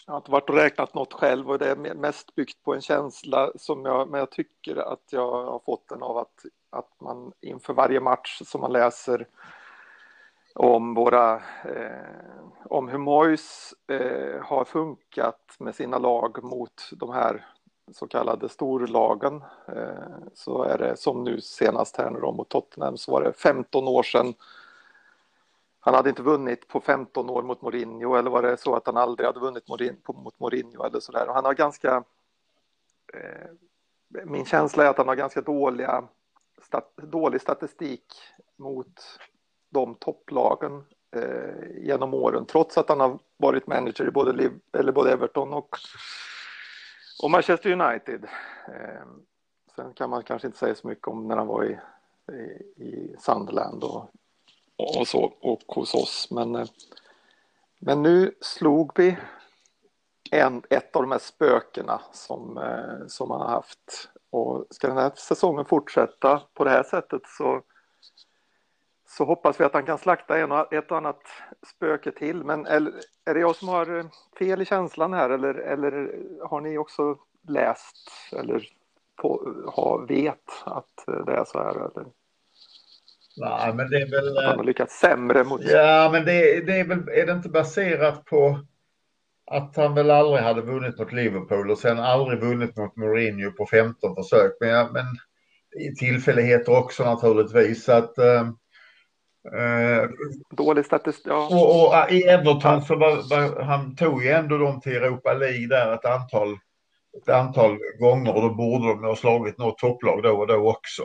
jag 0.06 0.14
har 0.14 0.18
inte 0.18 0.32
varit 0.32 0.50
och 0.50 0.56
räknat 0.56 0.94
något 0.94 1.14
själv 1.14 1.50
och 1.50 1.60
det 1.60 1.72
är 1.72 1.96
mest 1.96 2.36
byggt 2.36 2.64
på 2.64 2.74
en 2.74 2.82
känsla 2.82 3.52
som 3.56 3.86
jag, 3.86 4.10
men 4.10 4.20
jag 4.20 4.32
tycker 4.32 4.76
att 4.76 5.04
jag 5.10 5.46
har 5.46 5.60
fått 5.66 5.88
den 5.90 6.04
av 6.04 6.18
att, 6.18 6.46
att 6.70 7.02
man 7.02 7.32
inför 7.42 7.74
varje 7.74 8.00
match 8.00 8.42
som 8.46 8.62
man 8.62 8.72
läser 8.72 9.28
om 10.58 10.94
våra, 10.94 11.36
eh, 11.64 12.44
om 12.64 12.88
hur 12.88 12.98
Mois 12.98 13.74
eh, 13.88 14.42
har 14.42 14.66
funkat 14.66 15.56
med 15.60 15.76
sina 15.76 15.98
lag 15.98 16.44
mot 16.44 16.90
de 16.92 17.12
här 17.14 17.46
så 17.94 18.08
kallade 18.08 18.50
storlagen 18.50 19.44
eh, 19.68 20.18
så 20.34 20.64
är 20.64 20.78
det 20.78 20.98
som 20.98 21.24
nu 21.24 21.42
senast 21.42 21.98
här 21.98 22.12
nu 22.12 22.20
då 22.20 22.32
mot 22.32 22.50
Tottenham 22.50 22.98
så 22.98 23.12
var 23.12 23.24
det 23.24 23.34
15 23.34 23.88
år 23.88 24.04
sedan 24.04 24.34
han 25.80 25.94
hade 25.94 26.10
inte 26.10 26.22
vunnit 26.22 26.68
på 26.68 26.80
15 26.80 27.30
år 27.30 27.44
mot 27.44 27.62
Mourinho 27.62 28.16
eller 28.16 28.30
var 28.30 28.42
det 28.42 28.58
så 28.58 28.76
att 28.76 28.86
han 28.86 28.98
aldrig 28.98 29.28
hade 29.28 29.40
vunnit 29.40 29.68
mot 30.08 30.40
Mourinho 30.40 30.84
eller 30.84 31.00
så 31.00 31.12
där. 31.12 31.28
Och 31.28 31.36
han 31.36 31.46
har 31.46 31.54
ganska, 31.54 32.04
eh, 33.14 33.50
min 34.26 34.46
känsla 34.46 34.86
är 34.86 34.90
att 34.90 34.98
han 34.98 35.08
har 35.08 35.16
ganska 35.16 35.42
dåliga, 35.42 36.04
stat, 36.62 36.94
dålig 36.98 37.42
statistik 37.42 38.14
mot 38.56 39.20
de 39.70 39.96
topplagen 39.96 40.84
eh, 41.16 41.86
genom 41.86 42.14
åren, 42.14 42.46
trots 42.46 42.78
att 42.78 42.90
han 42.90 43.00
har 43.00 43.20
varit 43.38 43.68
manager 43.68 44.08
i 44.08 44.12
både, 44.12 44.34
Liv, 44.34 44.52
eller 44.74 44.92
både 44.92 45.12
Everton 45.12 45.54
och, 45.54 45.78
och 47.24 47.32
Manchester 47.32 47.72
United. 47.72 48.24
Eh, 48.68 49.08
sen 49.76 49.94
kan 49.94 50.10
man 50.10 50.24
kanske 50.24 50.48
inte 50.48 50.60
säga 50.60 50.76
så 50.76 50.88
mycket 50.88 51.08
om 51.08 51.28
när 51.28 51.38
han 51.38 51.48
var 51.48 51.64
i, 51.64 51.80
i, 52.32 52.84
i 52.84 53.16
Sunderland 53.20 53.84
och 53.84 54.12
och 54.78 55.08
så 55.08 55.34
och 55.40 55.64
hos 55.68 55.94
oss. 55.94 56.28
Men, 56.32 56.56
eh, 56.56 56.68
men 57.80 58.04
nu 58.04 58.36
slog 58.42 58.92
vi 58.96 59.18
en, 60.32 60.64
ett 60.70 60.96
av 60.96 61.02
de 61.02 61.12
här 61.12 61.20
spökena 61.20 62.02
som, 62.12 62.58
eh, 62.58 63.08
som 63.08 63.30
man 63.30 63.42
har 63.42 63.50
haft. 63.50 64.10
Och 64.30 64.66
ska 64.70 64.88
den 64.88 64.98
här 64.98 65.12
säsongen 65.16 65.66
fortsätta 65.66 66.42
på 66.54 66.64
det 66.64 66.70
här 66.70 66.84
sättet 66.84 67.22
så, 67.26 67.62
så 69.08 69.26
hoppas 69.26 69.60
vi 69.60 69.64
att 69.64 69.74
han 69.74 69.86
kan 69.86 69.98
slakta 69.98 70.38
en 70.38 70.52
och, 70.52 70.74
ett 70.74 70.92
och 70.92 70.98
annat 70.98 71.22
spöke 71.76 72.12
till. 72.12 72.44
Men 72.44 72.66
är, 72.66 72.92
är 73.26 73.34
det 73.34 73.40
jag 73.40 73.56
som 73.56 73.68
har 73.68 73.98
eh, 73.98 74.06
fel 74.40 74.62
i 74.62 74.66
känslan 74.66 75.14
här 75.14 75.30
eller, 75.30 75.54
eller 75.54 76.14
har 76.50 76.62
ni 76.62 76.78
också 76.78 77.18
läst 77.48 78.12
eller 78.32 78.68
på, 79.22 79.54
ha, 79.76 79.98
vet 79.98 80.64
att 80.66 81.26
det 81.26 81.32
är 81.32 81.46
så 81.46 81.60
här? 81.60 81.76
Eller? 81.76 82.06
Nej, 83.38 83.74
men 83.74 83.90
det 83.90 83.98
är 83.98 84.12
väl... 84.12 84.46
Han 84.46 84.58
har 84.58 84.64
lyckats 84.64 85.00
sämre 85.00 85.44
mot... 85.44 85.62
Ja, 85.64 86.10
men 86.12 86.26
det, 86.26 86.66
det 86.66 86.80
är 86.80 86.88
väl... 86.88 87.10
Är 87.10 87.26
det 87.26 87.32
inte 87.32 87.50
baserat 87.50 88.26
på 88.26 88.60
att 89.52 89.76
han 89.76 89.94
väl 89.94 90.12
aldrig 90.12 90.44
hade 90.44 90.62
vunnit 90.62 91.00
mot 91.00 91.12
Liverpool 91.12 91.72
och 91.72 91.78
sen 91.78 92.00
aldrig 92.00 92.40
vunnit 92.40 92.78
mot 92.78 92.96
Mourinho 92.96 93.52
på 93.52 93.66
15 93.66 94.16
försök. 94.16 94.52
Men, 94.60 94.70
ja, 94.70 94.90
men 94.94 95.06
tillfälligheter 96.00 96.78
också 96.78 97.04
naturligtvis. 97.04 97.84
Så 97.84 97.92
att, 97.92 98.18
äh, 99.54 100.10
Dålig 100.50 100.86
statistik. 100.86 101.32
Ja. 101.32 101.48
Och, 101.52 101.88
och, 101.88 102.12
i 102.12 102.24
Everton 102.24 102.82
så 102.82 102.96
var, 102.96 103.16
var, 103.30 103.62
han 103.62 103.96
tog 103.96 104.24
ju 104.24 104.30
ändå 104.30 104.58
dem 104.58 104.82
till 104.82 104.96
Europa 104.96 105.34
League 105.34 105.68
där 105.68 105.94
ett 105.94 106.06
antal, 106.06 106.58
ett 107.22 107.30
antal 107.30 107.78
gånger 108.00 108.36
och 108.36 108.42
då 108.42 108.50
borde 108.50 108.88
de 108.88 109.04
ha 109.04 109.16
slagit 109.16 109.58
något 109.58 109.78
topplag 109.78 110.24
då 110.24 110.32
och 110.32 110.48
då 110.48 110.70
också. 110.70 111.04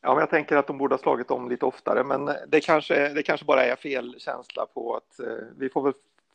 Ja, 0.00 0.14
men 0.14 0.18
jag 0.18 0.30
tänker 0.30 0.56
att 0.56 0.66
de 0.66 0.78
borde 0.78 0.94
ha 0.94 0.98
slagit 0.98 1.30
om 1.30 1.48
lite 1.48 1.66
oftare, 1.66 2.04
men 2.04 2.30
det 2.48 2.60
kanske, 2.60 3.08
det 3.08 3.22
kanske 3.22 3.46
bara 3.46 3.64
är 3.64 3.76
fel 3.76 4.14
känsla 4.18 4.66
på 4.74 4.96
att 4.96 5.20
eh, 5.20 5.44
vi 5.56 5.68
får 5.68 5.82
väl 5.82 5.92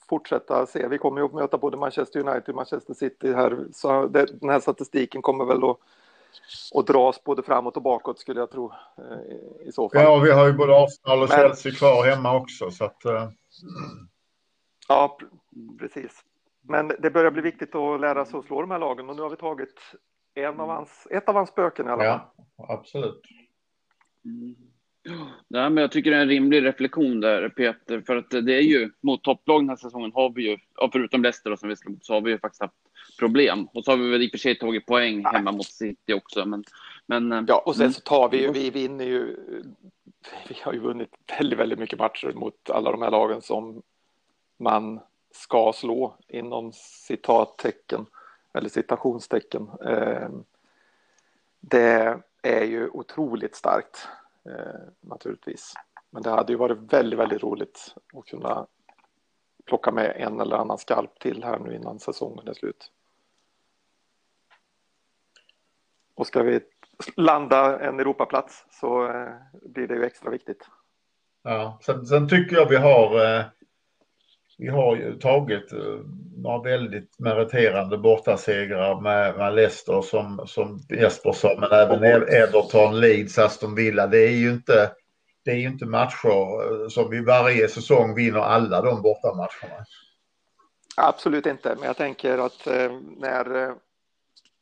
fortsätta 0.09 0.65
se. 0.65 0.87
Vi 0.87 0.97
kommer 0.97 1.21
ju 1.21 1.25
att 1.25 1.33
möta 1.33 1.57
både 1.57 1.77
Manchester 1.77 2.19
United 2.19 2.49
och 2.49 2.55
Manchester 2.55 2.93
City 2.93 3.33
här, 3.33 3.65
så 3.73 4.07
det, 4.07 4.25
den 4.39 4.49
här 4.49 4.59
statistiken 4.59 5.21
kommer 5.21 5.45
väl 5.45 5.63
att, 5.63 5.77
att 6.75 6.87
dras 6.87 7.23
både 7.23 7.43
framåt 7.43 7.77
och 7.77 7.83
bakåt 7.83 8.19
skulle 8.19 8.39
jag 8.39 8.51
tro 8.51 8.71
eh, 8.97 9.67
i 9.67 9.71
så 9.71 9.89
fall. 9.89 10.01
Ja, 10.01 10.19
vi 10.19 10.31
har 10.31 10.47
ju 10.47 10.53
både 10.53 10.83
Arsenal 10.83 11.23
och 11.23 11.29
men, 11.29 11.37
Chelsea 11.37 11.71
kvar 11.71 12.07
hemma 12.07 12.35
också, 12.35 12.71
så 12.71 12.85
att. 12.85 13.05
Eh. 13.05 13.29
Ja, 14.87 15.17
precis. 15.79 16.23
Men 16.61 16.91
det 16.99 17.11
börjar 17.11 17.31
bli 17.31 17.41
viktigt 17.41 17.75
att 17.75 18.01
lära 18.01 18.25
sig 18.25 18.39
att 18.39 18.45
slå 18.45 18.61
de 18.61 18.71
här 18.71 18.79
lagen 18.79 19.09
och 19.09 19.15
nu 19.15 19.21
har 19.21 19.29
vi 19.29 19.35
tagit 19.35 19.75
en 20.33 20.59
av 20.59 20.69
hans, 20.69 21.07
ett 21.11 21.29
av 21.29 21.35
hans 21.35 21.49
spöken 21.49 21.87
i 21.87 21.89
alla 21.89 22.03
fall. 22.03 22.19
Ja, 22.57 22.73
absolut. 22.73 23.21
Mm. 24.25 24.55
Ja, 25.47 25.69
men 25.69 25.77
jag 25.77 25.91
tycker 25.91 26.11
det 26.11 26.17
är 26.17 26.21
en 26.21 26.27
rimlig 26.27 26.65
reflektion 26.65 27.19
där, 27.19 27.49
Peter, 27.49 28.01
för 28.01 28.15
att 28.15 28.29
det 28.29 28.55
är 28.55 28.61
ju 28.61 28.91
mot 29.01 29.23
topplag 29.23 29.61
den 29.61 29.69
här 29.69 29.75
säsongen 29.75 30.11
har 30.13 30.29
vi 30.29 30.49
ju, 30.49 30.57
förutom 30.91 31.23
Leicester 31.23 31.55
som 31.55 31.69
vi 31.69 31.75
slog 31.75 31.99
så 32.01 32.13
har 32.13 32.21
vi 32.21 32.31
ju 32.31 32.39
faktiskt 32.39 32.61
haft 32.61 32.73
problem. 33.19 33.67
Och 33.73 33.85
så 33.85 33.91
har 33.91 33.97
vi 33.97 34.09
väl 34.09 34.21
i 34.21 34.27
och 34.27 34.31
för 34.31 34.37
sig 34.37 34.59
tagit 34.59 34.85
poäng 34.85 35.25
hemma 35.25 35.51
mot 35.51 35.65
City 35.65 36.13
också, 36.13 36.45
men... 36.45 36.63
men 37.05 37.31
eh, 37.31 37.43
ja, 37.47 37.63
och 37.65 37.75
sen 37.75 37.93
så 37.93 38.01
tar 38.01 38.29
vi 38.29 38.41
ju, 38.41 38.51
vi 38.51 38.69
vinner 38.69 39.05
ju, 39.05 39.35
vi 40.47 40.55
har 40.61 40.73
ju 40.73 40.79
vunnit 40.79 41.09
väldigt, 41.37 41.59
väldigt 41.59 41.79
mycket 41.79 41.99
matcher 41.99 42.31
mot 42.35 42.69
alla 42.69 42.91
de 42.91 43.01
här 43.01 43.11
lagen 43.11 43.41
som 43.41 43.81
man 44.57 44.99
ska 45.31 45.73
slå 45.75 46.15
inom 46.27 46.71
citattecken 46.73 48.05
eller 48.53 48.69
citationstecken. 48.69 49.69
Eh, 49.85 50.29
det 51.59 52.19
är 52.41 52.63
ju 52.63 52.89
otroligt 52.89 53.55
starkt 53.55 54.07
eh, 54.45 54.81
naturligtvis. 55.01 55.73
Men 56.09 56.23
det 56.23 56.29
hade 56.29 56.53
ju 56.53 56.57
varit 56.57 56.93
väldigt, 56.93 57.19
väldigt 57.19 57.43
roligt 57.43 57.95
att 58.13 58.25
kunna 58.25 58.67
plocka 59.65 59.91
med 59.91 60.15
en 60.17 60.39
eller 60.39 60.55
annan 60.55 60.77
skalp 60.77 61.19
till 61.19 61.43
här 61.43 61.59
nu 61.59 61.75
innan 61.75 61.99
säsongen 61.99 62.47
är 62.47 62.53
slut. 62.53 62.91
Och 66.15 66.27
ska 66.27 66.43
vi 66.43 66.59
landa 67.15 67.79
en 67.79 67.99
Europaplats 67.99 68.65
så 68.71 69.07
eh, 69.07 69.33
blir 69.61 69.87
det 69.87 69.95
ju 69.95 70.05
extra 70.05 70.29
viktigt. 70.29 70.67
Ja, 71.43 71.79
sen, 71.81 72.05
sen 72.05 72.29
tycker 72.29 72.55
jag 72.55 72.69
vi 72.69 72.75
har 72.75 73.25
eh, 73.25 73.45
vi 74.57 74.67
har 74.67 74.95
ju 74.95 75.19
tagit 75.19 75.73
eh, 75.73 75.99
några 76.37 76.61
väldigt 76.61 77.19
meriterande 77.19 77.97
bortasegrar 77.97 79.01
med, 79.01 79.37
med 79.37 79.55
Leicester 79.55 80.01
som, 80.01 80.43
som 80.47 80.79
Jesper 80.89 81.31
sa, 81.31 81.57
men 81.59 81.71
även 81.71 82.03
Everton, 82.33 82.99
Leeds, 82.99 83.37
Aston 83.37 83.75
Villa. 83.75 84.07
Det 84.07 84.19
är 84.19 84.35
ju 84.35 84.49
inte, 84.49 84.91
det 85.45 85.51
är 85.51 85.55
ju 85.55 85.67
inte 85.67 85.85
matcher 85.85 86.89
som 86.89 87.09
vi 87.09 87.21
varje 87.21 87.67
säsong 87.67 88.15
vinner 88.15 88.39
alla 88.39 88.81
de 88.81 89.01
bortamatcherna. 89.01 89.85
Absolut 90.97 91.45
inte, 91.45 91.75
men 91.75 91.87
jag 91.87 91.97
tänker 91.97 92.37
att 92.37 92.67
när 93.17 93.73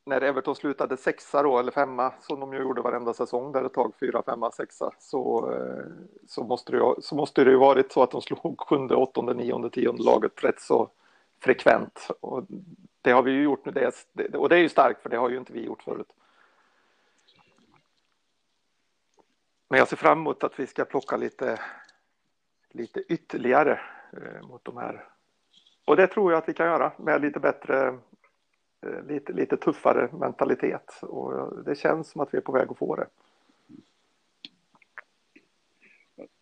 när 0.06 0.22
Everton 0.22 0.56
slutade 0.56 0.98
sexa 0.98 1.44
då, 1.44 1.60
eller 1.60 1.72
femma, 1.72 2.14
som 2.20 2.40
de 2.40 2.54
ju 2.54 2.60
gjorde 2.60 2.82
varenda 2.82 3.14
säsong 3.14 3.52
där 3.52 3.64
ett 3.64 3.74
tag, 3.74 3.94
fyra, 4.00 4.24
femma, 4.24 4.52
sexa, 4.52 4.92
så, 5.00 5.52
eh, 5.54 5.86
så, 6.28 6.44
måste, 6.44 6.72
det, 6.72 6.96
så 7.00 7.16
måste 7.16 7.44
det 7.44 7.52
ju 7.52 7.58
varit 7.58 7.92
så 7.92 8.04
att 8.04 8.12
de 8.12 8.22
slog 8.22 8.62
sjunde, 8.62 8.96
åttonde, 8.96 9.34
nionde, 9.34 9.70
tionde 9.70 10.04
laget 10.04 10.44
rätt 10.44 10.62
så 10.62 10.90
frekvent. 11.40 12.08
Och 12.20 12.44
det 13.02 13.12
har 13.12 13.24
vi 13.24 13.32
ju 13.32 13.44
gjort 13.44 13.66
nu, 13.66 13.72
det, 13.72 14.36
och 14.38 14.50
det 14.50 14.56
är 14.56 14.60
ju 14.60 14.70
starkt 14.70 15.02
för 15.02 15.10
det 15.10 15.18
har 15.18 15.30
ju 15.30 15.38
inte 15.38 15.54
vi 15.54 15.66
gjort 15.66 15.84
förut. 15.84 16.14
Men 19.70 19.80
jag 19.80 19.88
ser 19.88 19.98
fram 19.98 20.20
emot 20.20 20.44
att 20.44 20.60
vi 20.60 20.68
ska 20.68 20.86
plocka 20.86 21.18
lite, 21.18 21.60
lite 22.70 23.00
ytterligare 23.00 23.80
eh, 24.14 24.48
mot 24.48 24.66
de 24.66 24.78
här. 24.78 25.06
Och 25.86 25.96
det 25.96 26.08
tror 26.08 26.32
jag 26.32 26.38
att 26.38 26.50
vi 26.50 26.54
kan 26.54 26.66
göra 26.66 26.92
med 26.98 27.22
lite 27.22 27.40
bättre 27.40 27.98
lite, 29.08 29.34
lite 29.34 29.58
tuffare 29.58 30.10
mentalitet 30.14 31.00
och 31.02 31.64
det 31.64 31.76
känns 31.76 32.10
som 32.10 32.22
att 32.22 32.34
vi 32.34 32.38
är 32.38 32.42
på 32.42 32.52
väg 32.52 32.72
att 32.72 32.78
få 32.78 32.96
det. 32.96 33.08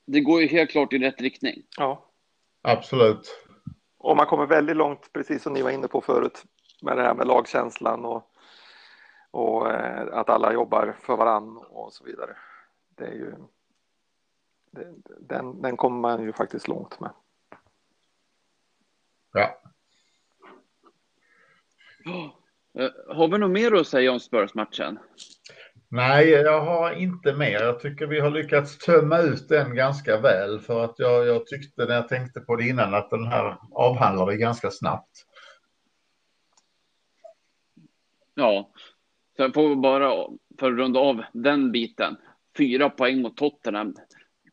Det 0.05 0.21
går 0.21 0.41
ju 0.41 0.47
helt 0.47 0.71
klart 0.71 0.93
i 0.93 0.97
rätt 0.97 1.21
riktning. 1.21 1.63
Ja. 1.77 2.05
Absolut. 2.61 3.45
Och 3.97 4.17
man 4.17 4.25
kommer 4.25 4.45
väldigt 4.45 4.75
långt, 4.75 5.13
precis 5.13 5.43
som 5.43 5.53
ni 5.53 5.61
var 5.61 5.69
inne 5.69 5.87
på 5.87 6.01
förut, 6.01 6.43
med 6.81 6.97
det 6.97 7.03
här 7.03 7.13
med 7.13 7.27
lagkänslan 7.27 8.05
och, 8.05 8.31
och 9.31 9.71
eh, 9.71 10.17
att 10.17 10.29
alla 10.29 10.53
jobbar 10.53 10.95
för 11.01 11.15
varann 11.15 11.57
och 11.57 11.93
så 11.93 12.03
vidare. 12.03 12.37
Det 12.95 13.05
är 13.05 13.13
ju, 13.13 13.33
det, 14.71 14.93
den, 15.19 15.61
den 15.61 15.77
kommer 15.77 15.99
man 15.99 16.23
ju 16.23 16.33
faktiskt 16.33 16.67
långt 16.67 16.99
med. 16.99 17.11
Ja. 19.33 19.61
Eh, 22.79 23.15
har 23.15 23.27
vi 23.27 23.37
något 23.37 23.51
mer 23.51 23.73
att 23.75 23.87
säga 23.87 24.11
om 24.11 24.19
Spurs-matchen? 24.19 24.99
Nej, 25.91 26.29
jag 26.29 26.61
har 26.61 26.93
inte 26.93 27.33
mer. 27.33 27.61
Jag 27.61 27.79
tycker 27.79 28.07
vi 28.07 28.19
har 28.19 28.31
lyckats 28.31 28.77
tömma 28.77 29.17
ut 29.19 29.49
den 29.49 29.75
ganska 29.75 30.17
väl 30.17 30.59
för 30.59 30.83
att 30.83 30.95
jag, 30.97 31.27
jag 31.27 31.47
tyckte 31.47 31.85
när 31.85 31.95
jag 31.95 32.07
tänkte 32.07 32.39
på 32.39 32.55
det 32.55 32.67
innan 32.67 32.93
att 32.93 33.09
den 33.09 33.25
här 33.25 33.57
avhandlar 33.71 34.25
vi 34.25 34.37
ganska 34.37 34.71
snabbt. 34.71 35.25
Ja, 38.35 38.71
jag 39.37 39.53
får 39.53 39.75
bara 39.75 40.27
för 40.59 40.71
att 40.71 40.77
runda 40.77 40.99
av 40.99 41.23
den 41.33 41.71
biten. 41.71 42.17
Fyra 42.57 42.89
poäng 42.89 43.21
mot 43.21 43.37
Tottenham. 43.37 43.95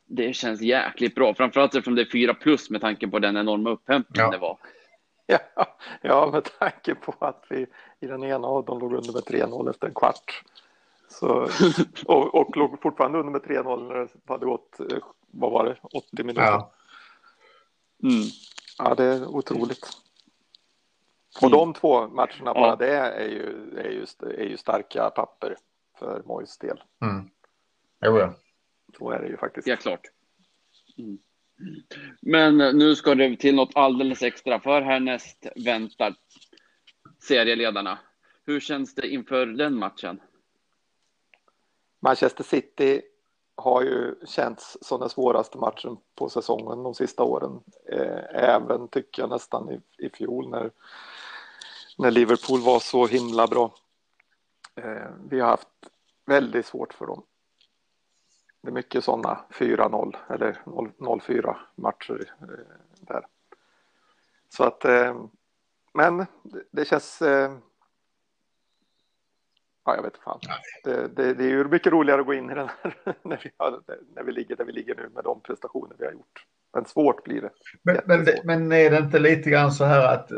Det 0.07 0.33
känns 0.33 0.61
jäkligt 0.61 1.15
bra, 1.15 1.35
framförallt 1.35 1.75
eftersom 1.75 1.95
det 1.95 2.03
är 2.03 2.11
fyra 2.13 2.35
plus 2.35 2.71
med 2.71 2.81
tanke 2.81 3.09
på 3.09 3.19
den 3.19 3.37
enorma 3.37 3.71
upphämtningen 3.71 4.27
ja. 4.27 4.31
det 4.31 4.39
var. 4.39 4.59
Ja, 5.55 5.67
ja, 6.03 6.31
med 6.33 6.45
tanke 6.59 6.95
på 6.95 7.15
att 7.19 7.45
vi 7.49 7.67
i 8.01 8.07
den 8.07 8.25
ena 8.25 8.49
av 8.49 8.65
dem 8.65 8.79
låg 8.79 8.93
under 8.93 9.13
med 9.13 9.23
3-0 9.23 9.71
efter 9.71 9.87
en 9.87 9.95
kvart. 9.95 10.43
Så, 11.09 11.29
och, 12.07 12.35
och 12.35 12.57
låg 12.57 12.83
fortfarande 12.83 13.19
under 13.19 13.33
med 13.33 13.43
3-0 13.43 13.89
när 13.89 13.95
det 13.95 14.09
hade 14.27 14.47
gått, 14.47 14.81
eh, 14.81 14.99
vad 15.27 15.53
var 15.53 15.65
det, 15.65 15.77
80 15.83 16.23
minuter. 16.23 16.43
Ja, 16.43 16.73
mm. 18.03 18.23
ja 18.79 18.95
det 18.95 19.05
är 19.05 19.27
otroligt. 19.27 19.89
Och 21.43 21.51
de 21.51 21.75
två 21.75 22.09
matcherna 22.09 22.55
bara 22.55 22.67
ja. 22.69 22.77
det 22.77 22.97
är 22.97 23.29
ju, 23.29 23.79
är, 23.79 23.91
ju, 23.91 24.07
är 24.21 24.45
ju 24.45 24.57
starka 24.57 25.11
papper 25.11 25.57
för 25.99 26.23
Mojs 26.25 26.59
del. 26.59 26.83
Mm. 27.03 27.31
Jo, 28.01 28.19
ja. 28.19 28.33
Så 28.99 29.11
är 29.11 29.19
det 29.19 29.29
ju 29.29 29.37
faktiskt. 29.37 29.67
Ja, 29.67 29.77
klart. 29.77 30.07
Mm. 30.99 31.19
Men 32.21 32.57
nu 32.59 32.97
ska 32.97 33.15
det 33.15 33.37
till 33.37 33.55
något 33.55 33.73
alldeles 33.75 34.23
extra, 34.23 34.61
för 34.61 34.83
härnäst 34.83 35.47
väntar 35.57 36.15
serieledarna. 37.19 37.99
Hur 38.45 38.61
känns 38.61 38.95
det 38.95 39.09
inför 39.09 39.47
den 39.47 39.79
matchen? 39.79 40.21
Manchester 42.01 42.45
City 42.45 43.03
har 43.57 43.83
ju 43.83 44.15
känts 44.27 44.79
som 44.81 45.01
den 45.01 45.09
svåraste 45.09 45.59
matchen 45.59 45.97
på 46.15 46.29
säsongen 46.29 46.83
de 46.83 46.95
sista 46.95 47.23
åren. 47.23 47.61
Eh, 47.93 48.25
även 48.35 48.89
tycker 48.89 49.23
jag 49.23 49.31
nästan 49.31 49.71
i, 49.71 50.07
i 50.07 50.11
fjol 50.11 50.51
när, 50.51 50.71
när 51.99 52.11
Liverpool 52.11 52.61
var 52.61 52.81
så 52.81 53.07
himla 53.07 53.47
bra. 53.47 53.75
Eh, 54.75 55.11
vi 55.31 55.41
har 55.41 55.49
haft 55.49 55.69
väldigt 56.27 56.67
svårt 56.67 56.95
för 56.95 57.07
dem 57.07 57.23
det 58.63 58.69
är 58.69 58.73
mycket 58.73 59.05
sådana 59.05 59.41
4-0 59.51 60.17
eller 60.31 60.61
0-4 60.65 61.57
matcher 61.75 62.33
eh, 62.41 62.47
där. 63.01 63.27
Så 64.49 64.65
att, 64.65 64.85
eh, 64.85 65.25
men 65.95 66.27
det 66.71 66.85
känns 66.85 67.23
eh, 67.23 67.53
Ja, 69.85 69.97
jag 69.97 70.03
vet 70.03 70.19
fan. 70.19 70.41
Det, 70.85 71.09
det, 71.17 71.35
det, 71.35 71.45
är 71.45 71.49
ju 71.49 71.65
mycket 71.65 71.93
roligare 71.93 72.21
att 72.21 72.27
gå 72.27 72.35
in 72.35 72.51
i 72.51 72.55
den 72.55 72.69
här 72.69 72.95
när 73.23 73.41
vi, 73.45 73.51
har, 73.57 73.81
när 74.15 74.23
vi 74.23 74.33
ligger 74.33 74.57
där 74.57 74.65
vi 74.65 74.73
ligger 74.73 74.95
nu 74.95 75.09
med 75.15 75.25
de 75.25 75.41
prestationer 75.41 75.97
vi 75.99 76.05
har 76.05 76.13
gjort. 76.13 76.45
Men 76.75 76.85
svårt 76.85 77.25
blir 77.25 77.41
det. 77.41 77.51
Men, 77.83 78.01
men, 78.05 78.27
men 78.45 78.73
är 78.73 78.91
det 78.91 78.99
inte 78.99 79.19
lite 79.19 79.51
grann 79.51 79.73
så 79.73 79.85
här 79.85 80.15
att 80.15 80.31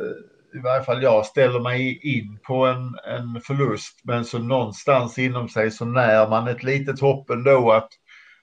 i 0.54 0.59
varje 0.59 0.83
fall 0.83 1.02
jag 1.02 1.26
ställer 1.26 1.61
mig 1.61 2.00
in 2.18 2.38
på 2.42 2.66
en, 2.66 2.98
en 3.04 3.40
förlust 3.40 4.00
men 4.04 4.24
så 4.24 4.38
någonstans 4.38 5.18
inom 5.18 5.48
sig 5.48 5.70
så 5.70 5.85
när 5.85 6.28
man 6.28 6.48
ett 6.48 6.62
litet 6.62 7.00
hopp 7.00 7.31
ändå 7.31 7.72
att 7.72 7.88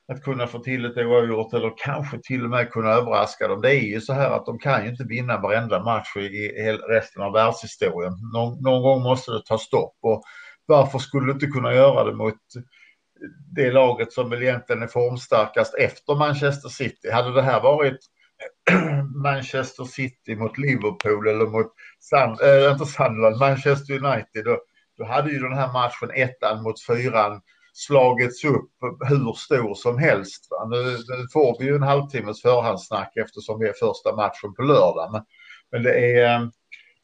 att 0.07 0.23
kunna 0.23 0.47
få 0.47 0.59
till 0.59 0.85
ett 0.85 0.97
oavgjort 0.97 1.53
eller 1.53 1.73
kanske 1.77 2.19
till 2.23 2.43
och 2.43 2.49
med 2.49 2.71
kunna 2.71 2.89
överraska 2.89 3.47
dem. 3.47 3.61
Det 3.61 3.75
är 3.75 3.81
ju 3.81 4.01
så 4.01 4.13
här 4.13 4.29
att 4.29 4.45
de 4.45 4.59
kan 4.59 4.83
ju 4.83 4.89
inte 4.89 5.03
vinna 5.03 5.41
varenda 5.41 5.83
match 5.83 6.17
i 6.17 6.77
resten 6.89 7.23
av 7.23 7.33
världshistorien. 7.33 8.13
Någon, 8.33 8.61
någon 8.61 8.81
gång 8.81 9.03
måste 9.03 9.31
det 9.31 9.41
ta 9.45 9.57
stopp 9.57 9.97
och 10.01 10.23
varför 10.65 10.99
skulle 10.99 11.25
du 11.25 11.31
inte 11.31 11.47
kunna 11.47 11.73
göra 11.73 12.03
det 12.03 12.13
mot 12.13 12.39
det 13.55 13.71
laget 13.71 14.13
som 14.13 14.29
väl 14.29 14.43
egentligen 14.43 14.83
är 14.83 14.87
formstarkast 14.87 15.75
efter 15.75 16.15
Manchester 16.15 16.69
City? 16.69 17.11
Hade 17.11 17.33
det 17.33 17.41
här 17.41 17.61
varit 17.61 17.97
Manchester 19.23 19.83
City 19.83 20.35
mot 20.35 20.57
Liverpool 20.57 21.27
eller 21.27 21.45
mot 21.45 21.71
Sun, 21.99 22.37
äh, 22.43 22.49
eh, 22.49 22.71
inte 22.71 22.85
Sunderland, 22.85 23.37
Manchester 23.37 23.93
United, 23.93 24.45
då, 24.45 24.59
då 24.97 25.05
hade 25.05 25.31
ju 25.31 25.39
den 25.39 25.53
här 25.53 25.73
matchen 25.73 26.11
ettan 26.15 26.63
mot 26.63 26.81
fyran 26.81 27.41
slagits 27.77 28.43
upp 28.43 28.71
hur 29.09 29.33
stor 29.33 29.73
som 29.73 29.97
helst. 29.97 30.47
Nu, 30.69 30.83
nu 31.17 31.27
får 31.33 31.59
vi 31.59 31.65
ju 31.65 31.75
en 31.75 31.83
halvtimmes 31.83 32.41
förhandssnack 32.41 33.15
eftersom 33.15 33.59
vi 33.59 33.67
är 33.67 33.73
första 33.73 34.15
matchen 34.15 34.53
på 34.55 34.61
lördag. 34.61 35.11
Men, 35.11 35.25
men 35.71 35.83
det, 35.83 36.19
är, 36.19 36.35
eh, 36.35 36.47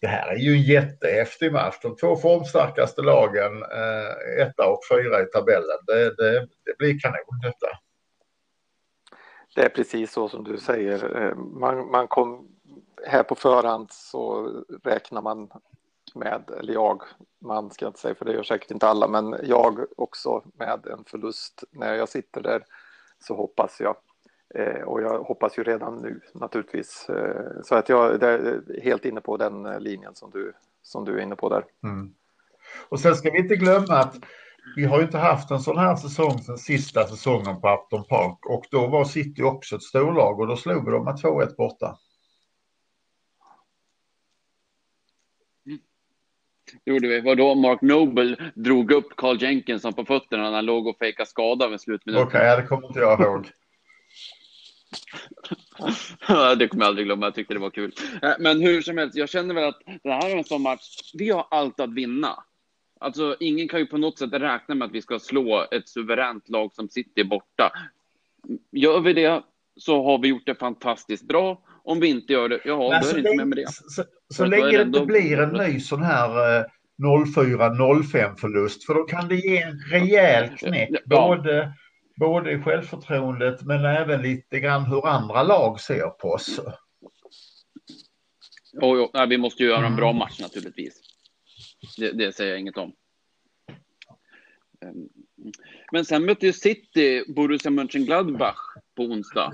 det 0.01 0.07
här 0.07 0.27
är 0.27 0.35
ju 0.35 0.51
en 0.51 0.61
jättehäftig 0.61 1.53
match. 1.53 1.75
De 1.81 1.95
två 1.95 2.15
formstarkaste 2.15 3.01
lagen, 3.01 3.63
eh, 3.63 4.43
etta 4.47 4.67
och 4.67 4.79
fyra 4.91 5.21
i 5.21 5.25
tabellen. 5.25 5.77
Det, 5.87 6.15
det, 6.15 6.39
det 6.39 6.77
blir 6.77 6.99
kanon 6.99 7.39
detta. 7.41 7.67
Det 9.55 9.61
är 9.61 9.69
precis 9.69 10.11
så 10.11 10.29
som 10.29 10.43
du 10.43 10.57
säger. 10.57 11.21
Eh, 11.21 11.35
man, 11.35 11.91
man 11.91 12.07
kom, 12.07 12.47
här 13.07 13.23
på 13.23 13.35
förhand 13.35 13.87
så 13.91 14.47
räknar 14.83 15.21
man 15.21 15.49
med, 16.15 16.51
eller 16.59 16.73
jag, 16.73 17.01
man 17.41 17.71
ska 17.71 17.85
jag 17.85 17.89
inte 17.89 17.99
säga 17.99 18.15
för 18.15 18.25
det 18.25 18.33
gör 18.33 18.43
säkert 18.43 18.71
inte 18.71 18.87
alla, 18.87 19.07
men 19.07 19.35
jag 19.43 19.85
också 19.97 20.43
med 20.53 20.85
en 20.85 21.03
förlust. 21.03 21.63
När 21.71 21.93
jag 21.93 22.09
sitter 22.09 22.41
där 22.41 22.63
så 23.19 23.35
hoppas 23.35 23.79
jag. 23.79 23.95
Eh, 24.55 24.81
och 24.81 25.01
jag 25.01 25.23
hoppas 25.23 25.57
ju 25.57 25.63
redan 25.63 25.97
nu 25.97 26.21
naturligtvis. 26.33 27.09
Eh, 27.09 27.61
så 27.63 27.75
att 27.75 27.89
jag 27.89 28.23
är 28.23 28.81
helt 28.83 29.05
inne 29.05 29.21
på 29.21 29.37
den 29.37 29.65
eh, 29.65 29.79
linjen 29.79 30.15
som 30.15 30.31
du, 30.31 30.53
som 30.81 31.05
du 31.05 31.17
är 31.17 31.21
inne 31.21 31.35
på 31.35 31.49
där. 31.49 31.65
Mm. 31.83 32.13
Och 32.89 32.99
sen 32.99 33.15
ska 33.15 33.31
vi 33.31 33.37
inte 33.37 33.55
glömma 33.55 33.93
att 33.97 34.15
vi 34.75 34.85
har 34.85 34.97
ju 34.97 35.03
inte 35.03 35.17
haft 35.17 35.51
en 35.51 35.59
sån 35.59 35.77
här 35.77 35.95
säsong 35.95 36.39
sen 36.39 36.57
sista 36.57 37.07
säsongen 37.07 37.61
på 37.61 37.73
Upton 37.73 38.03
Park 38.03 38.45
och 38.45 38.65
då 38.71 38.87
var 38.87 39.05
City 39.05 39.43
också 39.43 39.75
ett 39.75 39.83
storlag 39.83 40.39
och 40.39 40.47
då 40.47 40.55
slog 40.55 40.85
vi 40.85 40.91
dem 40.91 41.05
med 41.05 41.15
2-1 41.15 41.55
borta. 41.55 41.97
Gjorde 46.85 47.07
vi. 47.07 47.21
Var 47.21 47.35
då 47.35 47.55
Mark 47.55 47.81
Noble 47.81 48.51
drog 48.55 48.91
upp 48.91 49.15
Carl 49.15 49.43
Jenkinson 49.43 49.93
på 49.93 50.05
fötterna 50.05 50.43
när 50.43 50.51
han 50.51 50.65
låg 50.65 50.87
och 50.87 50.97
fejkade 50.97 51.29
skada 51.29 51.69
med 51.69 51.81
slutminuten. 51.81 52.27
Okej, 52.27 52.39
okay, 52.39 52.61
det 52.61 52.67
kommer 52.67 52.87
inte 52.87 52.99
jag 52.99 53.21
ihåg. 53.21 53.47
det 56.57 56.67
kommer 56.67 56.83
jag 56.83 56.87
aldrig 56.87 57.05
glömma, 57.05 57.25
jag 57.25 57.35
tyckte 57.35 57.53
det 57.53 57.59
var 57.59 57.69
kul. 57.69 57.93
Eh, 58.21 58.33
men 58.39 58.61
hur 58.61 58.81
som 58.81 58.97
helst, 58.97 59.15
jag 59.15 59.29
känner 59.29 59.55
väl 59.55 59.69
att 59.69 59.81
det 60.03 60.11
här 60.11 60.29
är 60.29 60.37
en 60.37 60.43
sån 60.43 60.61
match, 60.61 61.11
vi 61.13 61.29
har 61.29 61.47
allt 61.51 61.79
att 61.79 61.93
vinna. 61.93 62.43
Alltså, 62.99 63.35
ingen 63.39 63.67
kan 63.67 63.79
ju 63.79 63.85
på 63.85 63.97
något 63.97 64.19
sätt 64.19 64.33
räkna 64.33 64.75
med 64.75 64.85
att 64.85 64.91
vi 64.91 65.01
ska 65.01 65.19
slå 65.19 65.67
ett 65.71 65.89
suveränt 65.89 66.49
lag 66.49 66.73
som 66.73 66.89
sitter 66.89 67.23
borta. 67.23 67.71
Gör 68.71 68.99
vi 68.99 69.13
det 69.13 69.43
så 69.75 70.03
har 70.03 70.17
vi 70.17 70.27
gjort 70.27 70.45
det 70.45 70.55
fantastiskt 70.55 71.27
bra. 71.27 71.61
Om 71.83 71.99
vi 71.99 72.07
inte 72.07 72.33
gör 72.33 72.49
det, 72.49 72.59
ja, 72.65 73.01
då 73.03 73.09
är 73.09 73.13
det 73.13 73.19
inte 73.19 73.35
med 73.35 73.47
med 73.47 73.57
det. 73.57 74.05
Så, 74.31 74.45
länge 74.45 74.77
det 74.77 74.81
inte 74.81 75.05
blir 75.05 75.39
en 75.39 75.53
ny 75.53 75.79
sån 75.79 76.03
här 76.03 76.59
eh, 76.59 76.65
04-05 77.01 78.35
förlust, 78.35 78.85
för 78.85 78.93
då 78.93 79.03
kan 79.03 79.27
det 79.27 79.35
ge 79.35 79.57
en 79.57 79.79
rejäl 79.91 80.49
knäck. 80.57 81.05
Både, 81.05 81.73
både 82.15 82.51
i 82.51 82.61
självförtroendet 82.61 83.61
men 83.61 83.85
även 83.85 84.21
lite 84.21 84.59
grann 84.59 84.85
hur 84.85 85.07
andra 85.07 85.43
lag 85.43 85.79
ser 85.79 86.09
på 86.09 86.29
oss. 86.29 86.59
Jo, 88.73 89.09
jo. 89.13 89.25
vi 89.29 89.37
måste 89.37 89.63
ju 89.63 89.69
göra 89.69 89.87
en 89.87 89.95
bra 89.95 90.09
mm. 90.09 90.19
match 90.19 90.39
naturligtvis. 90.39 91.01
Det, 91.97 92.11
det 92.11 92.35
säger 92.35 92.51
jag 92.51 92.59
inget 92.59 92.77
om. 92.77 92.93
Ehm, 94.85 95.09
men 95.91 96.05
sen 96.05 96.25
mötte 96.25 96.45
ju 96.45 96.53
City 96.53 97.23
Borussia 97.35 97.71
Mönchengladbach 97.71 98.75
på 98.95 99.03
onsdag. 99.03 99.51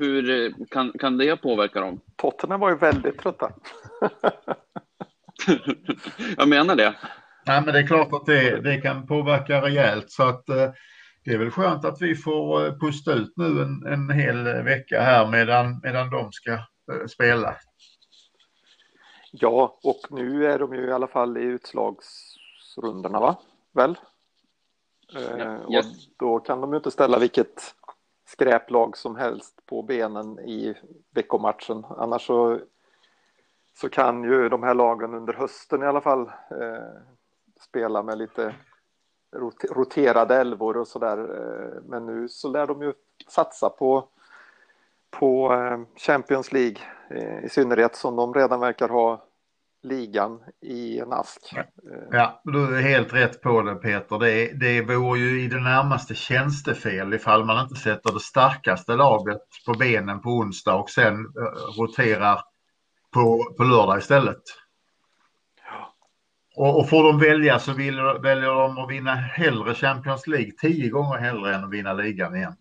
Hur 0.00 0.30
eh, 0.30 0.52
kan, 0.70 0.92
kan 0.92 1.18
det 1.18 1.36
påverka 1.36 1.80
dem? 1.80 2.00
Tottenham 2.16 2.60
var 2.60 2.70
ju 2.70 2.76
väldigt 2.76 3.18
trötta. 3.18 3.52
jag 6.36 6.48
menar 6.48 6.76
det. 6.76 6.96
Ja, 7.44 7.60
men 7.60 7.74
det 7.74 7.80
är 7.80 7.86
klart 7.86 8.12
att 8.12 8.26
det, 8.26 8.60
det 8.60 8.80
kan 8.80 9.06
påverka 9.06 9.62
rejält 9.62 10.10
så 10.10 10.22
att 10.22 10.48
eh, 10.48 10.70
det 11.24 11.30
är 11.30 11.38
väl 11.38 11.50
skönt 11.50 11.84
att 11.84 12.02
vi 12.02 12.14
får 12.14 12.66
eh, 12.66 12.78
pusta 12.78 13.12
ut 13.12 13.32
nu 13.36 13.62
en, 13.62 13.86
en 13.86 14.10
hel 14.10 14.44
vecka 14.44 15.00
här 15.00 15.26
medan, 15.26 15.80
medan 15.82 16.10
de 16.10 16.32
ska 16.32 16.58
spela. 17.08 17.56
Ja, 19.32 19.78
och 19.82 20.00
nu 20.10 20.46
är 20.46 20.58
de 20.58 20.74
ju 20.74 20.86
i 20.86 20.92
alla 20.92 21.06
fall 21.06 21.36
i 21.36 21.42
utslagsrundorna, 21.42 23.20
va? 23.20 23.36
Väl? 23.72 23.98
Ja, 25.12 25.74
yes. 25.74 25.86
Och 25.86 26.12
då 26.18 26.38
kan 26.38 26.60
de 26.60 26.72
ju 26.72 26.76
inte 26.76 26.90
ställa 26.90 27.18
vilket 27.18 27.74
skräplag 28.32 28.96
som 28.96 29.16
helst 29.16 29.66
på 29.66 29.82
benen 29.82 30.38
i 30.38 30.74
veckomatchen. 31.14 31.84
Annars 31.88 32.26
så, 32.26 32.58
så 33.74 33.88
kan 33.88 34.24
ju 34.24 34.48
de 34.48 34.62
här 34.62 34.74
lagen 34.74 35.14
under 35.14 35.32
hösten 35.32 35.82
i 35.82 35.86
alla 35.86 36.00
fall 36.00 36.20
eh, 36.50 37.00
spela 37.60 38.02
med 38.02 38.18
lite 38.18 38.54
roterade 39.70 40.36
älvor 40.36 40.76
och 40.76 40.88
sådär. 40.88 41.18
Eh, 41.18 41.82
men 41.82 42.06
nu 42.06 42.28
så 42.28 42.48
lär 42.48 42.66
de 42.66 42.82
ju 42.82 42.92
satsa 43.28 43.70
på, 43.70 44.08
på 45.10 45.54
eh, 45.54 45.80
Champions 45.96 46.52
League 46.52 46.78
eh, 47.08 47.44
i 47.44 47.48
synnerhet 47.48 47.96
som 47.96 48.16
de 48.16 48.34
redan 48.34 48.60
verkar 48.60 48.88
ha 48.88 49.24
ligan 49.82 50.40
i 50.60 50.98
en 50.98 51.12
ask. 51.12 51.54
Ja, 52.10 52.40
du 52.44 52.76
är 52.76 52.82
helt 52.82 53.12
rätt 53.12 53.42
på 53.42 53.62
det 53.62 53.74
Peter. 53.74 54.18
Det, 54.18 54.52
det 54.52 54.82
vore 54.82 55.18
ju 55.18 55.42
i 55.42 55.48
det 55.48 55.60
närmaste 55.60 56.14
tjänstefel 56.14 57.14
ifall 57.14 57.44
man 57.44 57.62
inte 57.62 57.80
sätter 57.80 58.12
det 58.12 58.20
starkaste 58.20 58.92
laget 58.92 59.42
på 59.66 59.72
benen 59.72 60.20
på 60.20 60.30
onsdag 60.30 60.74
och 60.74 60.90
sen 60.90 61.14
uh, 61.14 61.80
roterar 61.80 62.40
på, 63.10 63.54
på 63.56 63.64
lördag 63.64 63.98
istället. 63.98 64.42
Och, 66.56 66.78
och 66.78 66.88
får 66.88 67.04
de 67.04 67.18
välja 67.18 67.58
så 67.58 67.72
vill, 67.72 67.96
väljer 68.22 68.54
de 68.54 68.78
att 68.78 68.90
vinna 68.90 69.14
hellre 69.14 69.74
Champions 69.74 70.26
League 70.26 70.52
tio 70.60 70.90
gånger 70.90 71.18
hellre 71.18 71.54
än 71.54 71.64
att 71.64 71.70
vinna 71.70 71.92
ligan 71.92 72.36
igen. 72.36 72.56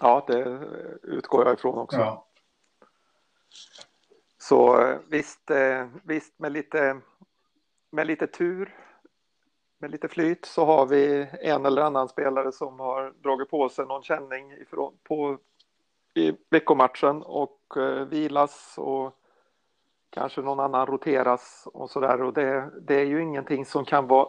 Ja, 0.00 0.24
det 0.28 0.60
utgår 1.02 1.46
jag 1.46 1.54
ifrån 1.54 1.78
också. 1.78 1.98
Ja. 1.98 2.24
Så 4.48 4.80
eh, 4.80 4.98
visst, 5.08 5.50
eh, 5.50 5.86
visst 6.02 6.38
med, 6.38 6.52
lite, 6.52 7.00
med 7.90 8.06
lite 8.06 8.26
tur, 8.26 8.76
med 9.78 9.90
lite 9.90 10.08
flyt 10.08 10.44
så 10.44 10.64
har 10.64 10.86
vi 10.86 11.28
en 11.42 11.66
eller 11.66 11.82
annan 11.82 12.08
spelare 12.08 12.52
som 12.52 12.80
har 12.80 13.14
dragit 13.22 13.50
på 13.50 13.68
sig 13.68 13.86
någon 13.86 14.02
känning 14.02 14.52
ifrån, 14.52 14.94
på, 15.02 15.38
i 16.14 16.32
veckomatchen 16.50 17.22
och 17.22 17.76
eh, 17.76 18.04
vilas 18.04 18.74
och 18.78 19.14
kanske 20.10 20.40
någon 20.40 20.60
annan 20.60 20.86
roteras 20.86 21.68
och 21.72 21.90
så 21.90 22.00
där. 22.00 22.22
Och 22.22 22.32
det, 22.32 22.70
det 22.80 22.94
är 22.94 23.06
ju 23.06 23.22
ingenting 23.22 23.64
som 23.64 23.84
kan 23.84 24.06
vara 24.06 24.28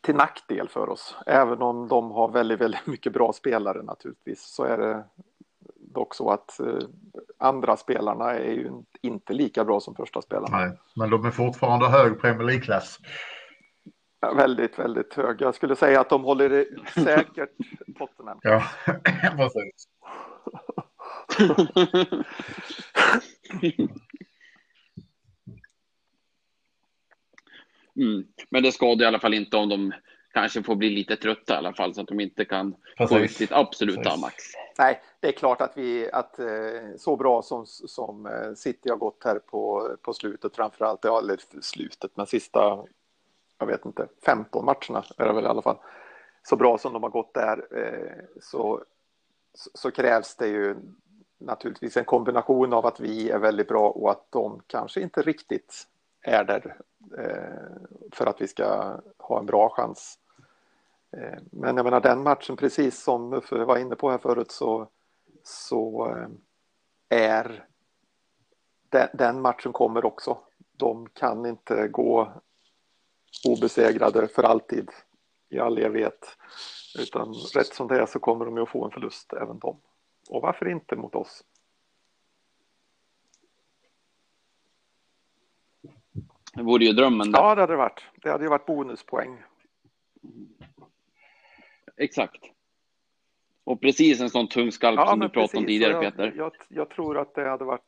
till 0.00 0.14
nackdel 0.14 0.68
för 0.68 0.88
oss. 0.88 1.16
Även 1.26 1.62
om 1.62 1.88
de 1.88 2.10
har 2.10 2.28
väldigt, 2.28 2.60
väldigt 2.60 2.86
mycket 2.86 3.12
bra 3.12 3.32
spelare 3.32 3.82
naturligtvis 3.82 4.42
så 4.42 4.64
är 4.64 4.78
det 4.78 5.04
dock 5.92 6.14
så 6.14 6.30
att 6.30 6.60
eh, 6.60 6.78
andra 7.38 7.76
spelarna 7.76 8.30
är 8.30 8.52
ju 8.52 8.70
inte 9.02 9.32
lika 9.32 9.64
bra 9.64 9.80
som 9.80 9.94
första 9.94 10.22
spelarna. 10.22 10.58
Nej, 10.58 10.78
men 10.96 11.10
de 11.10 11.24
är 11.24 11.30
fortfarande 11.30 11.88
hög 11.88 12.20
Premier 12.20 12.46
League-klass. 12.46 12.98
Ja, 14.20 14.34
väldigt, 14.34 14.78
väldigt 14.78 15.14
hög. 15.14 15.40
Jag 15.40 15.54
skulle 15.54 15.76
säga 15.76 16.00
att 16.00 16.10
de 16.10 16.24
håller 16.24 16.48
det 16.48 16.66
säkert 16.94 17.50
Tottenham. 17.98 18.38
Ja, 18.42 18.62
precis. 19.36 19.88
mm. 27.96 28.24
Men 28.50 28.62
det 28.62 28.72
skadar 28.72 29.04
i 29.04 29.08
alla 29.08 29.20
fall 29.20 29.34
inte 29.34 29.56
om 29.56 29.68
de 29.68 29.92
kanske 30.32 30.62
får 30.62 30.76
bli 30.76 30.90
lite 30.90 31.16
trötta 31.16 31.54
i 31.54 31.56
alla 31.56 31.72
fall 31.72 31.94
så 31.94 32.00
att 32.00 32.08
de 32.08 32.20
inte 32.20 32.44
kan 32.44 32.74
få 33.08 33.18
ut 33.18 33.32
sitt 33.32 33.52
absoluta 33.52 34.02
Precis. 34.02 34.20
max. 34.20 34.44
Nej, 34.78 35.02
det 35.20 35.28
är 35.28 35.32
klart 35.32 35.60
att 35.60 35.76
vi 35.76 36.10
att 36.12 36.38
eh, 36.38 36.46
så 36.98 37.16
bra 37.16 37.42
som, 37.42 37.66
som 37.66 38.26
eh, 38.26 38.54
City 38.54 38.90
har 38.90 38.96
gått 38.96 39.24
här 39.24 39.38
på, 39.38 39.90
på 40.02 40.12
slutet 40.12 40.56
framför 40.56 40.84
allt, 40.84 41.04
ja, 41.04 41.18
eller 41.18 41.38
slutet, 41.62 42.10
men 42.14 42.26
sista, 42.26 42.84
jag 43.58 43.66
vet 43.66 43.86
inte, 43.86 44.06
15 44.24 44.64
matcherna 44.64 45.04
är 45.18 45.26
det 45.26 45.32
väl 45.32 45.44
i 45.44 45.48
alla 45.48 45.62
fall. 45.62 45.78
Så 46.42 46.56
bra 46.56 46.78
som 46.78 46.92
de 46.92 47.02
har 47.02 47.10
gått 47.10 47.34
där 47.34 47.66
eh, 47.70 48.24
så, 48.40 48.84
så 49.54 49.90
krävs 49.90 50.36
det 50.36 50.48
ju 50.48 50.76
naturligtvis 51.38 51.96
en 51.96 52.04
kombination 52.04 52.72
av 52.72 52.86
att 52.86 53.00
vi 53.00 53.30
är 53.30 53.38
väldigt 53.38 53.68
bra 53.68 53.88
och 53.90 54.10
att 54.10 54.26
de 54.30 54.62
kanske 54.66 55.00
inte 55.00 55.22
riktigt 55.22 55.86
är 56.22 56.44
där 56.44 56.76
för 58.12 58.26
att 58.26 58.40
vi 58.40 58.48
ska 58.48 58.98
ha 59.18 59.38
en 59.38 59.46
bra 59.46 59.68
chans 59.68 60.18
men 61.50 61.76
jag 61.76 61.84
menar 61.84 62.00
den 62.00 62.22
matchen, 62.22 62.56
precis 62.56 63.02
som 63.02 63.28
Muffe 63.28 63.64
var 63.64 63.78
inne 63.78 63.96
på 63.96 64.10
här 64.10 64.18
förut, 64.18 64.50
så, 64.50 64.88
så 65.42 66.10
eh, 66.16 66.28
är 67.08 67.66
den, 68.88 69.08
den 69.14 69.40
matchen 69.40 69.72
kommer 69.72 70.04
också. 70.04 70.38
De 70.76 71.08
kan 71.08 71.46
inte 71.46 71.88
gå 71.88 72.32
obesegrade 73.48 74.28
för 74.28 74.42
alltid 74.42 74.90
i 75.48 75.58
all 75.58 75.78
evighet. 75.78 76.36
Utan 76.98 77.34
rätt 77.54 77.74
som 77.74 77.88
det 77.88 78.00
är 78.00 78.06
så 78.06 78.18
kommer 78.18 78.44
de 78.44 78.56
ju 78.56 78.62
att 78.62 78.68
få 78.68 78.84
en 78.84 78.90
förlust 78.90 79.32
även 79.32 79.58
de. 79.58 79.80
Och 80.28 80.42
varför 80.42 80.68
inte 80.68 80.96
mot 80.96 81.14
oss? 81.14 81.44
Det 86.54 86.62
vore 86.62 86.84
ju 86.84 86.92
drömmen. 86.92 87.32
Där. 87.32 87.40
Ja, 87.40 87.54
det 87.54 87.60
hade 87.60 87.72
det 87.72 87.76
varit. 87.76 88.02
Det 88.16 88.30
hade 88.30 88.44
ju 88.44 88.50
varit 88.50 88.66
bonuspoäng. 88.66 89.42
Exakt. 91.96 92.42
Och 93.64 93.80
precis 93.80 94.20
en 94.20 94.30
sån 94.30 94.48
tung 94.48 94.72
skalp 94.72 94.98
ja, 94.98 95.06
som 95.06 95.20
du 95.20 95.28
pratade 95.28 95.58
om 95.58 95.66
tidigare, 95.66 95.92
jag, 95.92 96.02
Peter. 96.02 96.34
Jag, 96.36 96.52
jag, 96.68 96.90
tror 96.90 97.18
att 97.18 97.34
det 97.34 97.48
hade 97.48 97.64
varit, 97.64 97.82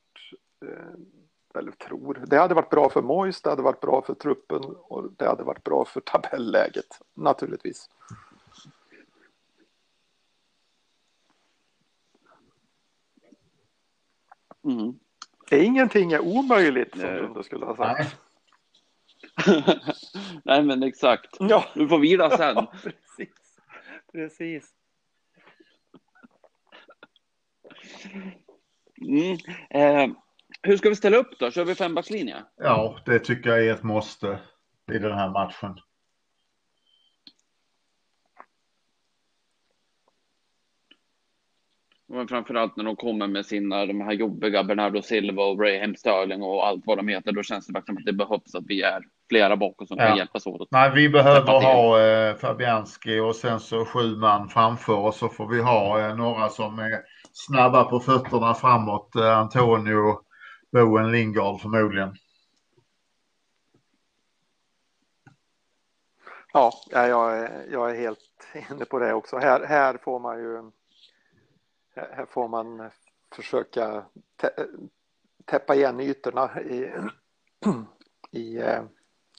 eh, 0.63 1.59
eller 1.59 1.73
tror, 1.73 2.25
det 2.27 2.37
hade 2.37 2.55
varit 2.55 2.71
bra 2.71 2.91
för 2.91 3.03
Mois, 3.03 3.43
det 3.43 3.51
hade 3.51 3.63
varit 3.63 3.81
bra 3.81 4.03
för 4.03 4.15
truppen 4.15 4.65
och 4.65 5.13
det 5.17 5.27
hade 5.27 5.43
varit 5.43 5.65
bra 5.65 5.85
för 5.85 6.01
tabelläget, 6.01 7.01
naturligtvis. 7.15 7.89
Mm. 14.65 14.99
Ingenting 15.51 16.13
är 16.13 16.21
omöjligt 16.21 17.01
som 17.01 17.35
du 17.37 17.43
skulle 17.43 17.67
ha 17.67 17.77
sagt. 17.77 18.17
Nej, 20.45 20.63
men 20.63 20.83
exakt. 20.83 21.37
Ja. 21.39 21.65
Du 21.75 21.89
får 21.89 21.99
vila 21.99 22.37
sen. 22.37 22.57
Ja, 23.17 23.25
precis. 24.15 24.75
Mm. 29.01 29.37
Eh, 29.71 30.17
hur 30.63 30.77
ska 30.77 30.89
vi 30.89 30.97
ställa 30.97 31.17
upp 31.17 31.39
då? 31.39 31.51
Kör 31.51 31.65
vi 31.65 31.75
fembackslinje? 31.75 32.45
Ja, 32.57 32.99
det 33.07 33.19
tycker 33.19 33.51
jag 33.51 33.67
är 33.67 33.75
ett 33.75 33.83
måste 33.83 34.41
i 34.93 34.99
den 34.99 35.13
här 35.13 35.31
matchen. 35.31 35.75
Framförallt 42.29 42.77
när 42.77 42.85
de 42.85 42.97
kommer 42.97 43.27
med 43.27 43.47
sina, 43.47 43.87
de 43.87 44.01
här 44.01 44.13
jobbiga 44.13 44.65
Bernardo 44.65 45.03
Silva 45.03 45.43
och 45.43 45.61
Raheem 45.61 45.97
Sterling 45.97 46.43
och 46.43 46.67
allt 46.67 46.87
vad 46.87 46.99
de 46.99 47.09
heter, 47.09 47.33
då 47.33 47.43
känns 47.43 47.67
det 47.67 47.73
verkligen 47.73 47.99
att 47.99 48.05
det 48.05 48.13
behövs 48.13 48.55
att 48.55 48.65
vi 48.67 48.83
är 48.83 49.03
flera 49.35 49.57
bakom 49.57 49.87
som 49.87 49.99
ja. 49.99 50.07
kan 50.07 50.17
hjälpas 50.17 50.47
åt. 50.47 50.69
Nej, 50.71 50.91
vi 50.95 51.09
behöver 51.09 51.53
ha 51.53 52.01
eh, 52.01 52.37
Fabianski 52.37 53.21
och 53.21 53.37
sen 53.37 53.61
så 53.61 53.85
sju 53.85 54.17
man 54.17 54.49
framför 54.49 54.97
och 54.97 55.15
så 55.15 55.29
får 55.29 55.47
vi 55.49 55.63
ha 55.63 56.01
eh, 56.01 56.17
några 56.17 56.49
som 56.49 56.79
är 56.79 57.01
snabba 57.33 57.85
på 57.85 58.01
fötterna 58.01 58.55
framåt. 58.55 59.17
Eh, 59.17 59.39
Antonio, 59.39 60.21
Bowen, 60.73 61.13
Lingard 61.13 61.61
förmodligen. 61.61 62.17
Ja, 66.53 66.73
jag 66.91 67.39
är, 67.39 67.67
jag 67.73 67.91
är 67.91 67.95
helt 67.95 68.49
inne 68.71 68.85
på 68.85 68.99
det 68.99 69.15
också. 69.15 69.37
Här, 69.37 69.67
här 69.67 69.99
får 70.03 70.21
man 70.21 70.39
ju 70.39 70.71
här 71.95 72.27
får 72.31 72.49
man 72.49 72.91
försöka 73.37 74.05
täppa 75.45 75.75
igen 75.75 76.01
ytorna 76.01 76.61
i, 76.61 76.93
i, 78.31 78.57
eh, 78.57 78.83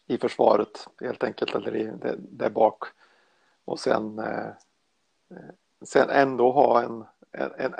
i 0.07 0.17
försvaret 0.17 0.87
helt 1.01 1.23
enkelt 1.23 1.55
eller 1.55 1.75
i, 1.75 1.91
där 2.17 2.49
bak 2.49 2.83
och 3.65 3.79
sen, 3.79 4.19
eh, 4.19 4.49
sen 5.85 6.09
ändå 6.09 6.51
ha 6.51 6.83
en, 6.83 7.05
en, 7.31 7.51
en 7.57 7.73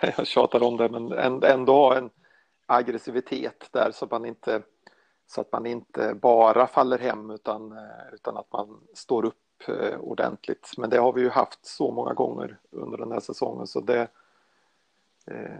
jag 0.16 0.26
tjatar 0.26 0.62
om 0.62 0.76
det, 0.76 0.88
men 0.88 1.42
ändå 1.42 1.72
ha 1.72 1.96
en 1.96 2.10
aggressivitet 2.66 3.68
där 3.72 3.90
så 3.90 4.04
att 4.04 4.10
man 4.10 4.24
inte 4.24 4.62
så 5.30 5.40
att 5.40 5.52
man 5.52 5.66
inte 5.66 6.14
bara 6.14 6.66
faller 6.66 6.98
hem 6.98 7.30
utan, 7.30 7.72
eh, 7.72 8.14
utan 8.14 8.36
att 8.36 8.52
man 8.52 8.80
står 8.94 9.24
upp 9.24 9.68
eh, 9.68 9.98
ordentligt. 10.00 10.72
Men 10.76 10.90
det 10.90 10.98
har 10.98 11.12
vi 11.12 11.20
ju 11.20 11.28
haft 11.28 11.66
så 11.66 11.90
många 11.90 12.14
gånger 12.14 12.58
under 12.70 12.98
den 12.98 13.12
här 13.12 13.20
säsongen 13.20 13.66
så 13.66 13.80
det, 13.80 14.08
eh, 15.26 15.58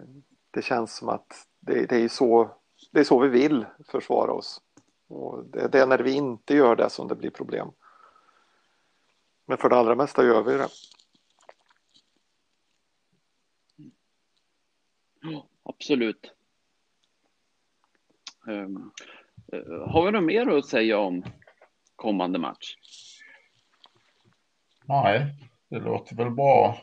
det 0.50 0.62
känns 0.62 0.96
som 0.96 1.08
att 1.08 1.46
det, 1.60 1.86
det, 1.86 1.96
är 1.96 2.08
så, 2.08 2.50
det 2.90 3.00
är 3.00 3.04
så 3.04 3.18
vi 3.18 3.28
vill 3.28 3.66
försvara 3.88 4.32
oss. 4.32 4.60
Och 5.08 5.44
det, 5.44 5.68
det 5.68 5.80
är 5.80 5.86
när 5.86 5.98
vi 5.98 6.12
inte 6.12 6.54
gör 6.54 6.76
det 6.76 6.90
som 6.90 7.08
det 7.08 7.14
blir 7.14 7.30
problem. 7.30 7.72
Men 9.46 9.58
för 9.58 9.68
det 9.68 9.76
allra 9.76 9.94
mesta 9.94 10.24
gör 10.24 10.42
vi 10.42 10.56
det. 10.56 10.68
Absolut. 15.62 16.32
Um, 18.46 18.92
har 19.86 20.04
vi 20.06 20.12
något 20.12 20.24
mer 20.24 20.48
att 20.48 20.66
säga 20.66 20.98
om 20.98 21.24
kommande 21.96 22.38
match? 22.38 22.76
Nej, 24.84 25.34
det 25.68 25.78
låter 25.78 26.16
väl 26.16 26.30
bra. 26.30 26.78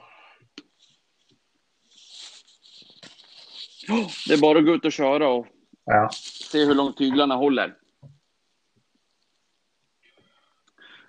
Det 4.27 4.33
är 4.33 4.41
bara 4.41 4.59
att 4.59 4.65
gå 4.65 4.71
ut 4.71 4.85
och 4.85 4.91
köra 4.91 5.29
och 5.29 5.47
ja. 5.83 6.09
se 6.51 6.65
hur 6.65 6.75
långt 6.75 6.97
tyglarna 6.97 7.35
håller. 7.35 7.77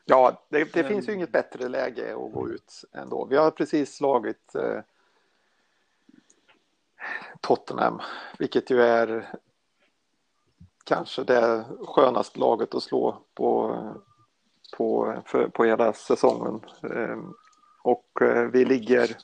Ja, 0.08 0.42
det, 0.48 0.72
det 0.72 0.84
finns 0.84 1.08
ju 1.08 1.12
inget 1.12 1.32
bättre 1.32 1.68
läge 1.68 2.14
att 2.14 2.32
gå 2.32 2.48
ut 2.48 2.84
ändå. 2.92 3.24
Vi 3.24 3.36
har 3.36 3.50
precis 3.50 3.96
slagit 3.96 4.54
eh, 4.54 4.80
Tottenham, 7.40 8.00
vilket 8.38 8.70
ju 8.70 8.82
är 8.82 9.28
kanske 10.84 11.24
det 11.24 11.64
skönaste 11.86 12.38
laget 12.38 12.74
att 12.74 12.82
slå 12.82 13.22
på, 13.34 13.78
på, 14.76 15.14
för, 15.26 15.48
på 15.48 15.64
hela 15.64 15.92
säsongen. 15.92 16.60
Ehm, 16.82 17.34
och 17.82 18.22
eh, 18.22 18.44
vi 18.44 18.64
ligger 18.64 19.16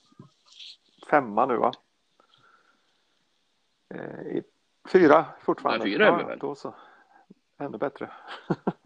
femma 1.10 1.46
nu 1.46 1.56
va? 1.56 1.72
Eh, 3.94 4.42
fyra 4.88 5.26
fortfarande. 5.40 5.88
Ja, 5.88 5.92
fyra 5.92 6.08
är 6.08 6.18
vi 6.18 6.24
väl? 6.24 6.38
Då 6.38 6.54
så. 6.54 6.74
Ännu 7.58 7.78
bättre. 7.78 8.10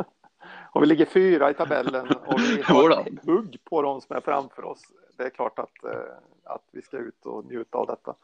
och 0.77 0.83
vi 0.83 0.87
ligger 0.87 1.07
fyra 1.07 1.51
i 1.51 1.55
tabellen 1.55 2.07
och 2.27 2.41
vi 2.41 2.63
har 2.63 3.27
hugg 3.27 3.59
på 3.65 3.83
de 3.83 4.01
som 4.01 4.17
är 4.17 4.21
framför 4.21 4.65
oss. 4.65 4.81
Det 5.19 5.25
är 5.25 5.31
klart 5.31 5.59
att, 5.59 5.85
eh, 5.85 6.01
att 6.45 6.63
vi 6.73 6.83
ska 6.83 6.97
ut 6.97 7.27
och 7.27 7.45
njuta 7.45 7.79
av 7.79 7.87
detta. 7.87 8.15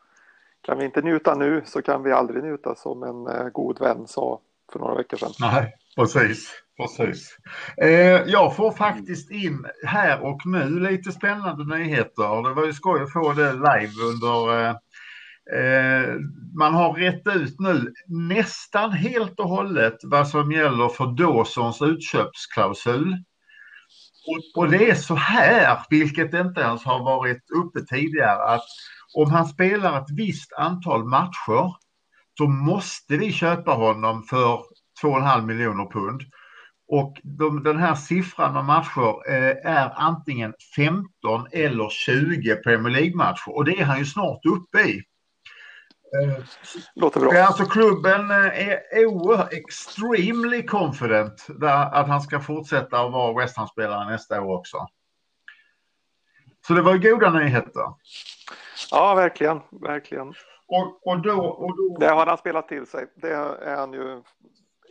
Kan 0.62 0.78
vi 0.78 0.84
inte 0.84 1.02
njuta 1.02 1.34
nu 1.34 1.62
så 1.64 1.82
kan 1.82 2.02
vi 2.02 2.12
aldrig 2.12 2.44
njuta 2.44 2.74
som 2.74 3.02
en 3.02 3.52
god 3.52 3.80
vän 3.80 4.06
sa 4.06 4.40
för 4.72 4.78
några 4.78 4.94
veckor 4.94 5.16
sedan. 5.16 5.32
Nej, 5.40 5.74
precis. 5.96 6.62
precis. 6.76 7.38
Eh, 7.76 8.22
jag 8.26 8.56
får 8.56 8.70
faktiskt 8.70 9.30
in 9.30 9.66
här 9.86 10.24
och 10.24 10.46
nu 10.46 10.80
lite 10.80 11.12
spännande 11.12 11.76
nyheter. 11.76 12.48
Det 12.48 12.54
var 12.54 12.66
ju 12.66 12.72
skoj 12.72 13.02
att 13.02 13.12
få 13.12 13.32
det 13.32 13.52
live 13.52 13.92
under 14.12 14.60
eh, 14.60 14.68
eh, 14.70 14.76
Eh, 15.54 16.14
man 16.54 16.74
har 16.74 16.92
rätt 16.92 17.36
ut 17.36 17.60
nu 17.60 17.92
nästan 18.06 18.92
helt 18.92 19.40
och 19.40 19.48
hållet 19.48 19.96
vad 20.02 20.28
som 20.28 20.52
gäller 20.52 20.88
för 20.88 21.06
Dawsons 21.06 21.82
utköpsklausul. 21.82 23.16
Och, 24.26 24.62
och 24.62 24.70
det 24.70 24.90
är 24.90 24.94
så 24.94 25.14
här, 25.14 25.78
vilket 25.90 26.34
inte 26.34 26.60
ens 26.60 26.84
har 26.84 27.04
varit 27.04 27.50
uppe 27.50 27.80
tidigare, 27.80 28.54
att 28.54 28.64
om 29.14 29.30
han 29.30 29.46
spelar 29.46 29.98
ett 29.98 30.10
visst 30.16 30.52
antal 30.52 31.04
matcher 31.04 31.76
så 32.38 32.46
måste 32.46 33.16
vi 33.16 33.32
köpa 33.32 33.70
honom 33.70 34.22
för 34.22 34.60
2,5 35.02 35.46
miljoner 35.46 35.90
pund. 35.92 36.22
Och 36.88 37.20
de, 37.22 37.62
den 37.62 37.78
här 37.78 37.94
siffran 37.94 38.56
av 38.56 38.64
matcher 38.64 39.30
eh, 39.32 39.72
är 39.72 39.92
antingen 39.96 40.54
15 40.76 41.46
eller 41.52 41.88
20 41.90 42.56
Premier 42.56 42.94
League-matcher 42.94 43.56
och 43.56 43.64
det 43.64 43.80
är 43.80 43.84
han 43.84 43.98
ju 43.98 44.04
snart 44.04 44.40
uppe 44.46 44.80
i. 44.80 45.02
Låter 46.94 47.20
bra. 47.20 47.42
Alltså 47.42 47.64
klubben 47.64 48.30
eh, 48.30 48.70
är 48.90 49.06
oerhört 49.06 49.52
extremely 49.52 50.66
confident 50.66 51.46
att 51.92 52.08
han 52.08 52.20
ska 52.20 52.40
fortsätta 52.40 53.00
att 53.00 53.12
vara 53.12 53.40
West 53.40 53.56
Ham-spelare 53.56 54.10
nästa 54.10 54.42
år 54.42 54.58
också. 54.58 54.86
Så 56.66 56.74
det 56.74 56.82
var 56.82 56.96
goda 56.96 57.30
nyheter. 57.30 57.84
Ja, 58.90 59.14
verkligen, 59.14 59.60
verkligen. 59.70 60.28
Och, 60.66 61.06
och, 61.06 61.22
då, 61.22 61.44
och 61.44 61.76
då... 61.76 61.96
Det 62.00 62.08
har 62.08 62.26
han 62.26 62.38
spelat 62.38 62.68
till 62.68 62.86
sig. 62.86 63.06
Det 63.14 63.32
är 63.64 63.76
han 63.76 63.92
ju 63.92 64.22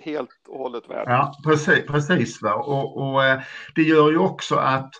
helt 0.03 0.29
och 0.47 0.60
hållet 0.60 0.89
värd. 0.89 1.07
Ja, 1.07 1.34
precis. 1.43 1.86
precis 1.86 2.41
va? 2.41 2.53
Och, 2.53 2.97
och 2.97 3.25
eh, 3.25 3.41
det 3.75 3.81
gör 3.81 4.12
ju 4.12 4.17
också 4.17 4.55
att 4.55 4.91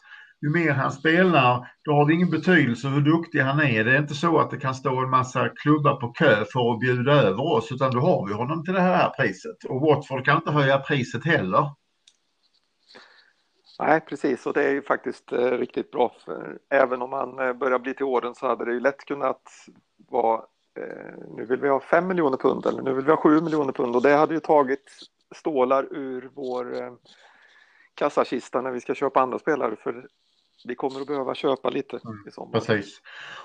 ju 0.41 0.49
mer 0.49 0.71
han 0.71 0.91
spelar, 0.91 1.67
då 1.84 1.91
har 1.91 2.08
det 2.08 2.13
ingen 2.13 2.30
betydelse 2.30 2.88
hur 2.88 3.01
duktig 3.01 3.39
han 3.39 3.60
är. 3.60 3.84
Det 3.84 3.91
är 3.91 3.99
inte 3.99 4.13
så 4.13 4.39
att 4.39 4.51
det 4.51 4.58
kan 4.58 4.75
stå 4.75 4.99
en 4.99 5.10
massa 5.10 5.49
klubbar 5.49 5.95
på 5.95 6.08
kö 6.08 6.45
för 6.54 6.73
att 6.73 6.80
bjuda 6.80 7.12
över 7.12 7.54
oss, 7.54 7.71
utan 7.71 7.91
då 7.91 7.99
har 7.99 8.27
vi 8.27 8.34
honom 8.34 8.63
till 8.63 8.73
det 8.73 8.82
här 8.82 9.10
priset. 9.10 9.63
Och 9.69 9.82
Watford 9.82 10.25
kan 10.25 10.38
inte 10.38 10.51
höja 10.51 10.77
priset 10.77 11.25
heller. 11.25 11.69
Nej, 13.80 14.01
precis, 14.01 14.45
och 14.45 14.54
det 14.54 14.63
är 14.63 14.71
ju 14.71 14.82
faktiskt 14.82 15.32
eh, 15.32 15.51
riktigt 15.51 15.91
bra. 15.91 16.15
För 16.25 16.58
även 16.69 17.01
om 17.01 17.13
han 17.13 17.39
eh, 17.39 17.54
börjar 17.54 17.80
bli 17.80 17.93
till 17.93 18.06
åren 18.06 18.36
så 18.36 18.47
hade 18.47 18.65
det 18.65 18.73
ju 18.73 18.80
lätt 18.80 19.06
kunnat 19.06 19.41
vara 20.10 20.41
eh, 20.80 21.13
nu 21.38 21.45
vill 21.45 21.62
vi 21.62 21.69
ha 21.69 21.80
5 21.80 22.08
miljoner 22.08 22.38
pund 22.38 22.65
eller 22.65 22.82
nu 22.82 22.93
vill 22.93 23.06
vi 23.06 23.12
ha 23.12 23.17
7 23.17 23.41
miljoner 23.41 23.73
pund 23.73 23.95
och 23.95 24.01
det 24.01 24.13
hade 24.13 24.34
ju 24.34 24.39
tagit 24.39 24.91
stålar 25.36 25.88
ur 25.91 26.30
vår 26.34 26.82
eh, 26.82 26.93
kassakista 27.95 28.62
när 28.62 28.71
vi 28.71 28.80
ska 28.80 28.95
köpa 28.95 29.21
andra 29.21 29.39
spelare 29.39 29.75
för 29.75 30.08
vi 30.65 30.76
kommer 30.76 31.02
att 31.02 31.08
behöva 31.08 31.36
köpa 31.36 31.69
lite 31.69 32.00
mm, 32.06 32.17
i 32.28 32.32
sommar. 32.32 32.60
Precis. 32.60 33.02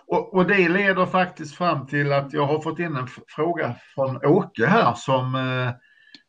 Och, 0.07 0.35
och, 0.35 0.47
det 0.47 0.69
leder 0.69 1.07
faktiskt 1.07 1.55
fram 1.55 1.87
till 1.87 2.13
att 2.13 2.33
jag 2.33 2.47
har 2.47 2.61
fått 2.61 2.79
in 2.79 2.97
en 2.97 3.09
fråga 3.29 3.77
från 3.95 4.17
Åke 4.27 4.67
här 4.67 4.95
som, 4.95 5.35
eh, 5.35 5.71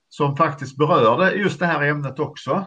som 0.09 0.35
faktiskt 0.35 0.77
berörde 0.77 1.31
just 1.31 1.59
det 1.59 1.65
här 1.65 1.83
ämnet 1.83 2.19
också. 2.19 2.65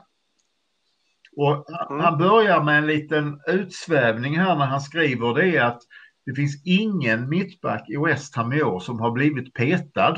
Och 1.37 1.71
mm. 1.91 2.05
han 2.05 2.19
börjar 2.19 2.63
med 2.63 2.79
en 2.79 2.87
liten 2.87 3.41
utsvävning 3.47 4.39
här 4.39 4.57
när 4.57 4.67
han 4.67 4.81
skriver 4.81 5.35
det 5.35 5.57
är 5.57 5.65
att 5.65 5.83
det 6.27 6.35
finns 6.35 6.63
ingen 6.65 7.29
mittback 7.29 7.91
i 7.91 7.97
West 7.97 8.37
Ham 8.37 8.53
i 8.53 8.63
år 8.63 8.81
som 8.81 9.01
har 9.01 9.11
blivit 9.11 9.55
petad. 9.55 10.17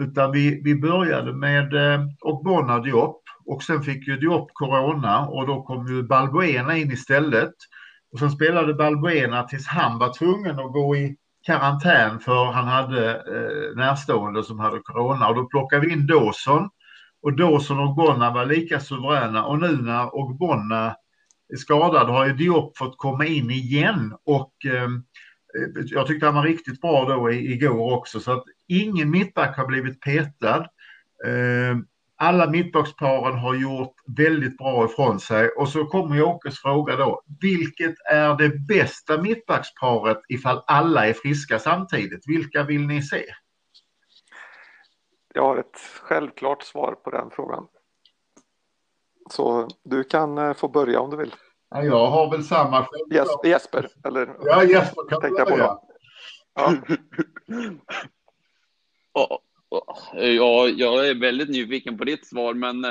Utan 0.00 0.32
vi, 0.32 0.62
vi 0.64 0.74
började 0.74 1.32
med 1.32 1.74
eh, 1.74 2.00
Ogbonna 2.20 2.78
Diop 2.78 3.25
och 3.46 3.62
sen 3.62 3.82
fick 3.82 4.06
ju 4.08 4.16
Diop 4.16 4.50
corona 4.52 5.26
och 5.26 5.46
då 5.46 5.62
kom 5.62 5.86
ju 5.86 6.02
Balbuena 6.02 6.76
in 6.76 6.92
istället. 6.92 7.54
Och 8.12 8.18
sen 8.18 8.30
spelade 8.30 8.74
Balbuena 8.74 9.42
tills 9.42 9.66
han 9.66 9.98
var 9.98 10.12
tvungen 10.12 10.58
att 10.58 10.72
gå 10.72 10.96
i 10.96 11.16
karantän 11.42 12.20
för 12.20 12.44
han 12.44 12.66
hade 12.66 13.10
eh, 13.10 13.76
närstående 13.76 14.42
som 14.42 14.58
hade 14.58 14.80
corona 14.80 15.28
och 15.28 15.34
då 15.34 15.46
plockade 15.46 15.86
vi 15.86 15.92
in 15.92 16.06
Dawson. 16.06 16.68
Och 17.22 17.36
Dawson 17.36 17.80
och 17.80 17.94
Bonna 17.94 18.32
var 18.34 18.46
lika 18.46 18.80
suveräna 18.80 19.44
och 19.44 19.58
nu 19.58 19.82
när 19.82 20.16
Ogbonna 20.16 20.96
är 21.52 21.56
skadad 21.56 22.08
har 22.08 22.26
ju 22.26 22.32
Diop 22.32 22.78
fått 22.78 22.98
komma 22.98 23.26
in 23.26 23.50
igen 23.50 24.16
och 24.24 24.52
ehm, 24.64 24.94
eh, 25.58 25.84
jag 25.86 26.06
tyckte 26.06 26.26
han 26.26 26.34
var 26.34 26.42
riktigt 26.42 26.80
bra 26.80 27.04
då 27.04 27.32
igår 27.32 27.92
också 27.92 28.20
så 28.20 28.32
att 28.32 28.44
ingen 28.68 29.10
mittback 29.10 29.56
har 29.56 29.66
blivit 29.66 30.00
petad. 30.00 30.66
Eh, 31.26 31.76
alla 32.16 32.50
mittbacksparen 32.50 33.38
har 33.38 33.54
gjort 33.54 33.94
väldigt 34.06 34.58
bra 34.58 34.84
ifrån 34.84 35.20
sig 35.20 35.48
och 35.48 35.68
så 35.68 35.84
kommer 35.84 36.16
Jokers 36.16 36.60
fråga 36.60 36.96
då. 36.96 37.22
Vilket 37.40 37.94
är 38.10 38.36
det 38.36 38.48
bästa 38.48 39.22
mittbacksparet 39.22 40.18
ifall 40.28 40.62
alla 40.66 41.06
är 41.06 41.12
friska 41.12 41.58
samtidigt? 41.58 42.28
Vilka 42.28 42.62
vill 42.62 42.86
ni 42.86 43.02
se? 43.02 43.24
Jag 45.34 45.42
har 45.42 45.56
ett 45.56 45.78
självklart 46.02 46.62
svar 46.62 46.92
på 46.92 47.10
den 47.10 47.30
frågan. 47.30 47.66
Så 49.30 49.68
du 49.84 50.04
kan 50.04 50.38
eh, 50.38 50.54
få 50.54 50.68
börja 50.68 51.00
om 51.00 51.10
du 51.10 51.16
vill. 51.16 51.34
Ja, 51.70 51.82
jag 51.82 52.06
har 52.06 52.30
väl 52.30 52.44
samma 52.44 52.84
självklart. 52.84 53.46
Jesper, 53.46 53.88
eller? 54.04 54.36
Ja, 54.40 54.64
Jesper 54.64 55.20
kan 55.36 55.44
börja. 55.44 55.78
Ja. 56.54 56.74
Ja, 60.14 60.68
jag 60.68 61.08
är 61.08 61.20
väldigt 61.20 61.48
nyfiken 61.48 61.98
på 61.98 62.04
ditt 62.04 62.26
svar, 62.26 62.54
men 62.54 62.84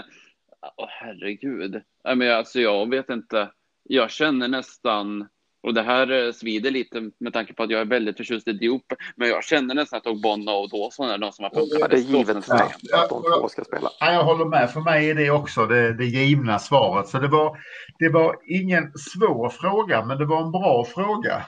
oh, 0.78 0.88
herregud. 0.90 1.82
Men 2.16 2.32
alltså, 2.32 2.60
jag 2.60 2.90
vet 2.90 3.10
inte. 3.10 3.52
Jag 3.84 4.12
känner 4.12 4.48
nästan, 4.48 5.28
och 5.64 5.74
det 5.74 5.82
här 5.82 6.12
eh, 6.12 6.32
svider 6.32 6.72
lite 6.72 7.12
med 7.20 7.34
tanke 7.34 7.54
på 7.54 7.64
att 7.64 7.70
jag 7.70 7.82
är 7.82 7.86
väldigt 7.86 8.18
förtjust 8.18 8.48
i 8.48 8.54
Diop, 8.54 8.94
men 9.16 9.30
jag 9.30 9.44
känner 9.44 9.76
nästan 9.76 9.98
att 9.98 10.08
Ogbonna 10.08 10.52
och 10.52 10.70
Dawson 10.70 11.10
är 11.10 11.18
de 11.18 11.32
som 11.32 11.44
har 11.44 11.50
funkat 11.50 11.80
ja, 11.80 11.88
Det 11.88 11.96
är 11.96 12.00
givet 12.00 12.46
för 12.46 12.54
mig 12.54 12.74
att 12.94 13.10
de 13.10 13.24
två 13.24 13.50
ska 13.50 13.64
spela. 13.64 13.90
Ja, 14.00 14.14
jag 14.14 14.24
håller 14.24 14.46
med. 14.46 14.72
För 14.72 14.82
mig 14.82 15.10
är 15.10 15.16
det 15.16 15.30
också 15.30 15.66
det, 15.66 15.94
det 15.94 16.06
givna 16.06 16.60
svaret. 16.60 17.08
Så 17.08 17.20
det 17.20 17.28
var, 17.28 17.58
det 18.00 18.10
var 18.10 18.36
ingen 18.48 18.92
svår 18.98 19.50
fråga, 19.50 20.06
men 20.06 20.18
det 20.18 20.26
var 20.26 20.42
en 20.42 20.52
bra 20.52 20.86
fråga. 20.86 21.46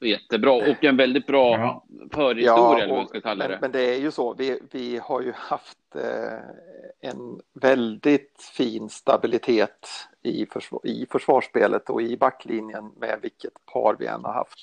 Jättebra 0.00 0.52
och 0.52 0.84
en 0.84 0.96
väldigt 0.96 1.26
bra 1.26 1.58
ja. 1.58 1.84
förhistoria, 2.12 2.46
ja, 2.46 2.78
eller 2.78 2.88
vad 2.88 2.98
man 2.98 3.08
ska 3.08 3.20
kalla 3.20 3.48
det. 3.48 3.50
Men, 3.50 3.60
men, 3.60 3.72
det 3.72 3.94
är 3.94 3.98
ju 3.98 4.10
så, 4.10 4.34
vi, 4.34 4.60
vi 4.70 4.98
har 5.02 5.20
ju 5.20 5.32
haft 5.32 5.78
eh, 5.94 7.10
en 7.10 7.40
väldigt 7.52 8.50
fin 8.56 8.88
stabilitet 8.88 9.88
i, 10.22 10.46
försvar, 10.46 10.80
i 10.84 11.06
försvarsspelet 11.10 11.90
och 11.90 12.02
i 12.02 12.16
backlinjen 12.16 12.92
med 12.96 13.18
vilket 13.22 13.66
par 13.72 13.96
vi 13.98 14.06
än 14.06 14.24
har 14.24 14.32
haft. 14.32 14.58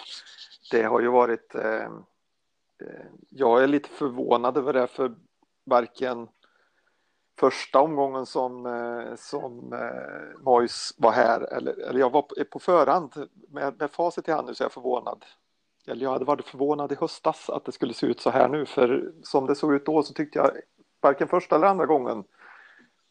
Det 0.72 0.84
har 0.84 1.02
ju 1.02 1.08
varit, 1.08 1.56
eh, 1.56 1.76
eh 1.76 1.88
jag 3.30 3.64
är 3.64 3.68
lite 3.68 3.90
förvånad 3.90 4.58
över 4.58 4.74
det, 4.74 4.88
för 4.88 5.16
varken 5.66 6.28
första 7.42 7.82
omgången 7.82 8.26
som, 8.26 8.66
eh, 8.66 9.16
som 9.16 9.74
eh, 9.74 10.42
Mois 10.44 10.94
var 10.98 11.12
här, 11.12 11.54
eller, 11.54 11.90
eller 11.90 12.00
jag 12.00 12.10
var 12.10 12.44
på 12.44 12.60
förhand 12.60 13.30
med, 13.50 13.80
med 13.80 13.92
facit 13.92 14.28
i 14.28 14.32
hand 14.32 14.48
nu 14.48 14.56
så 14.56 14.64
är 14.64 14.66
jag 14.66 14.72
förvånad. 14.72 15.26
Eller 15.88 16.04
jag 16.04 16.12
hade 16.12 16.26
varit 16.26 16.48
förvånad 16.48 16.92
i 16.92 16.96
höstas 16.96 17.50
att 17.50 17.66
det 17.66 17.72
skulle 17.72 17.94
se 17.94 18.06
ut 18.06 18.22
så 18.22 18.30
här 18.30 18.50
nu, 18.50 18.66
för 18.66 19.12
som 19.24 19.46
det 19.46 19.56
såg 19.56 19.74
ut 19.74 19.86
då 19.86 20.04
så 20.04 20.14
tyckte 20.14 20.40
jag 20.40 20.52
varken 21.02 21.28
första 21.28 21.56
eller 21.56 21.68
andra 21.68 21.86
gången 21.86 22.24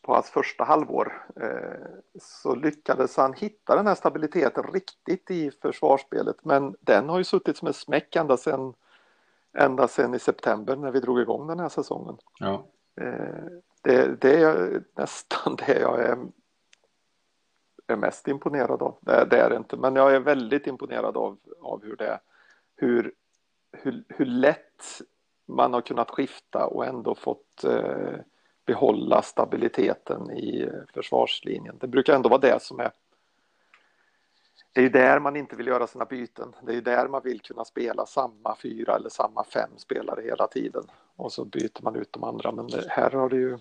på 0.03 0.15
hans 0.15 0.31
första 0.31 0.65
halvår 0.65 1.27
eh, 1.41 1.89
så 2.21 2.55
lyckades 2.55 3.17
han 3.17 3.33
hitta 3.33 3.77
den 3.77 3.87
här 3.87 3.95
stabiliteten 3.95 4.65
riktigt 4.73 5.31
i 5.31 5.51
försvarsspelet. 5.51 6.37
Men 6.43 6.77
den 6.81 7.09
har 7.09 7.19
ju 7.19 7.25
suttit 7.25 7.57
som 7.57 7.69
en 7.69 7.75
smäck 7.75 8.17
ända 8.17 8.37
sedan, 8.37 8.75
ända 9.59 9.89
sedan 9.89 10.15
i 10.15 10.19
september 10.19 10.77
när 10.77 10.91
vi 10.91 11.01
drog 11.01 11.21
igång 11.21 11.47
den 11.47 11.61
här 11.61 11.69
säsongen. 11.69 12.17
Ja. 12.39 12.65
Eh, 13.01 13.61
det, 13.81 14.21
det 14.21 14.43
är 14.43 14.83
nästan 14.95 15.57
det 15.57 15.81
jag 15.81 16.01
är, 16.01 16.19
är 17.87 17.97
mest 17.97 18.29
imponerad 18.29 18.83
av. 18.83 18.99
Det, 19.01 19.25
det, 19.25 19.37
är 19.37 19.51
det 19.51 19.57
inte, 19.57 19.77
men 19.77 19.97
jag 19.97 20.15
är 20.15 20.21
väldigt 20.21 20.67
imponerad 20.67 21.17
av, 21.17 21.39
av 21.61 21.85
hur 21.85 21.97
det 21.97 22.21
hur, 22.77 23.13
hur, 23.73 24.05
hur 24.09 24.27
lätt 24.27 25.01
man 25.47 25.75
har 25.75 25.81
kunnat 25.81 26.11
skifta 26.11 26.67
och 26.67 26.87
ändå 26.87 27.15
fått 27.15 27.65
eh, 27.65 28.15
behålla 28.67 29.23
stabiliteten 29.23 30.31
i 30.31 30.63
eh, 30.63 30.95
försvarslinjen. 30.95 31.79
Det 31.81 31.87
brukar 31.87 32.15
ändå 32.15 32.29
vara 32.29 32.41
det 32.41 32.63
som 32.63 32.81
är 32.81 32.91
det 34.73 34.81
är 34.81 34.83
ju 34.83 34.91
där 34.91 35.21
man 35.21 35.37
inte 35.37 35.57
vill 35.57 35.67
göra 35.67 35.87
sina 35.87 36.05
byten. 36.05 36.55
Det 36.63 36.73
är 36.73 36.75
ju 36.75 36.81
där 36.81 37.09
man 37.09 37.23
vill 37.25 37.41
kunna 37.41 37.65
spela 37.65 38.07
samma 38.07 38.57
fyra 38.57 38.97
eller 38.97 39.09
samma 39.09 39.45
fem 39.45 39.71
spelare 39.77 40.23
hela 40.23 40.47
tiden. 40.47 40.85
Och 41.17 41.33
så 41.33 41.45
byter 41.45 41.83
man 41.83 41.97
ut 41.97 42.13
de 42.13 42.25
andra. 42.25 42.53
Men 42.53 42.67
det, 42.67 42.87
här 42.89 43.11
har 43.11 43.29
det 43.29 43.37
ju 43.37 43.59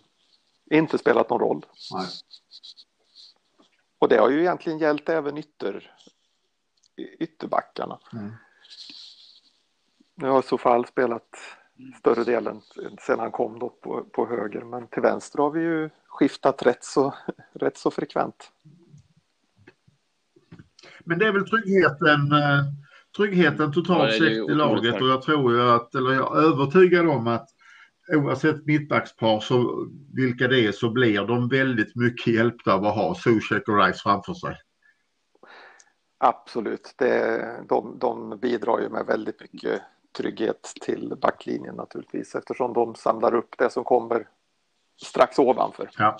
inte 0.77 0.97
spelat 0.97 1.29
någon 1.29 1.39
roll. 1.39 1.65
Nej. 1.93 2.07
Och 3.99 4.09
det 4.09 4.17
har 4.17 4.29
ju 4.29 4.39
egentligen 4.39 4.79
gällt 4.79 5.09
även 5.09 5.37
ytter, 5.37 5.91
ytterbackarna. 7.19 7.99
Mm. 8.13 8.31
Nu 10.15 10.29
har 10.29 10.41
Sofal 10.41 10.85
spelat 10.85 11.29
större 11.99 12.23
delen 12.23 12.61
sedan 12.99 13.19
han 13.19 13.31
kom 13.31 13.59
då 13.59 13.69
på, 13.69 14.03
på 14.03 14.25
höger, 14.25 14.61
men 14.61 14.87
till 14.87 15.01
vänster 15.01 15.39
har 15.39 15.51
vi 15.51 15.61
ju 15.61 15.89
skiftat 16.07 16.63
rätt 16.63 16.83
så, 16.83 17.13
rätt 17.53 17.77
så 17.77 17.91
frekvent. 17.91 18.51
Men 20.99 21.19
det 21.19 21.27
är 21.27 21.31
väl 21.31 21.49
tryggheten, 21.49 22.31
eh, 22.31 22.63
tryggheten 23.17 23.73
totalt 23.73 24.11
sett 24.11 24.21
i 24.21 24.53
laget 24.53 25.01
och 25.01 25.07
jag 25.07 25.21
tror 25.21 25.53
ju 25.53 25.71
att, 25.71 25.95
eller 25.95 26.11
jag 26.13 26.37
är 26.37 26.41
övertygad 26.41 27.07
om 27.07 27.27
att 27.27 27.49
oavsett 28.11 28.65
mittbackspar 28.65 29.39
så 29.39 29.87
vilka 30.13 30.47
det 30.47 30.65
är 30.65 30.71
så 30.71 30.89
blir 30.89 31.27
de 31.27 31.49
väldigt 31.49 31.95
mycket 31.95 32.33
hjälpta 32.33 32.73
av 32.73 32.85
att 32.85 32.95
ha 32.95 33.15
Zuzek 33.15 33.67
och 33.67 33.77
Rice 33.77 33.99
framför 34.03 34.33
sig. 34.33 34.55
Absolut, 36.17 36.93
det, 36.97 37.65
de, 37.69 37.99
de 37.99 38.39
bidrar 38.39 38.79
ju 38.79 38.89
med 38.89 39.05
väldigt 39.05 39.41
mycket 39.41 39.81
trygghet 40.17 40.73
till 40.81 41.13
backlinjen 41.21 41.75
naturligtvis 41.75 42.35
eftersom 42.35 42.73
de 42.73 42.95
samlar 42.95 43.35
upp 43.35 43.57
det 43.57 43.69
som 43.69 43.83
kommer 43.83 44.27
strax 45.01 45.39
ovanför. 45.39 45.89
Ja. 45.97 46.17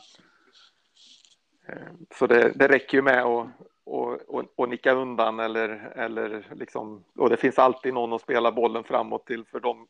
Eh, 1.68 1.76
så 2.16 2.28
det, 2.28 2.52
det 2.56 2.68
räcker 2.68 2.98
ju 2.98 3.02
med 3.02 3.24
att 3.24 3.48
och, 3.90 4.22
och, 4.28 4.44
och, 4.56 4.70
nicka 4.70 4.94
undan 4.94 5.40
eller, 5.40 5.70
eller 5.96 6.48
liksom, 6.52 7.04
och 7.16 7.30
det 7.30 7.38
finns 7.38 7.60
alltid 7.60 7.94
någon 7.94 8.14
att 8.14 8.22
spela 8.22 8.52
bollen 8.52 8.84
framåt 8.84 9.26
till 9.26 9.46
för 9.46 9.60
de, 9.60 9.88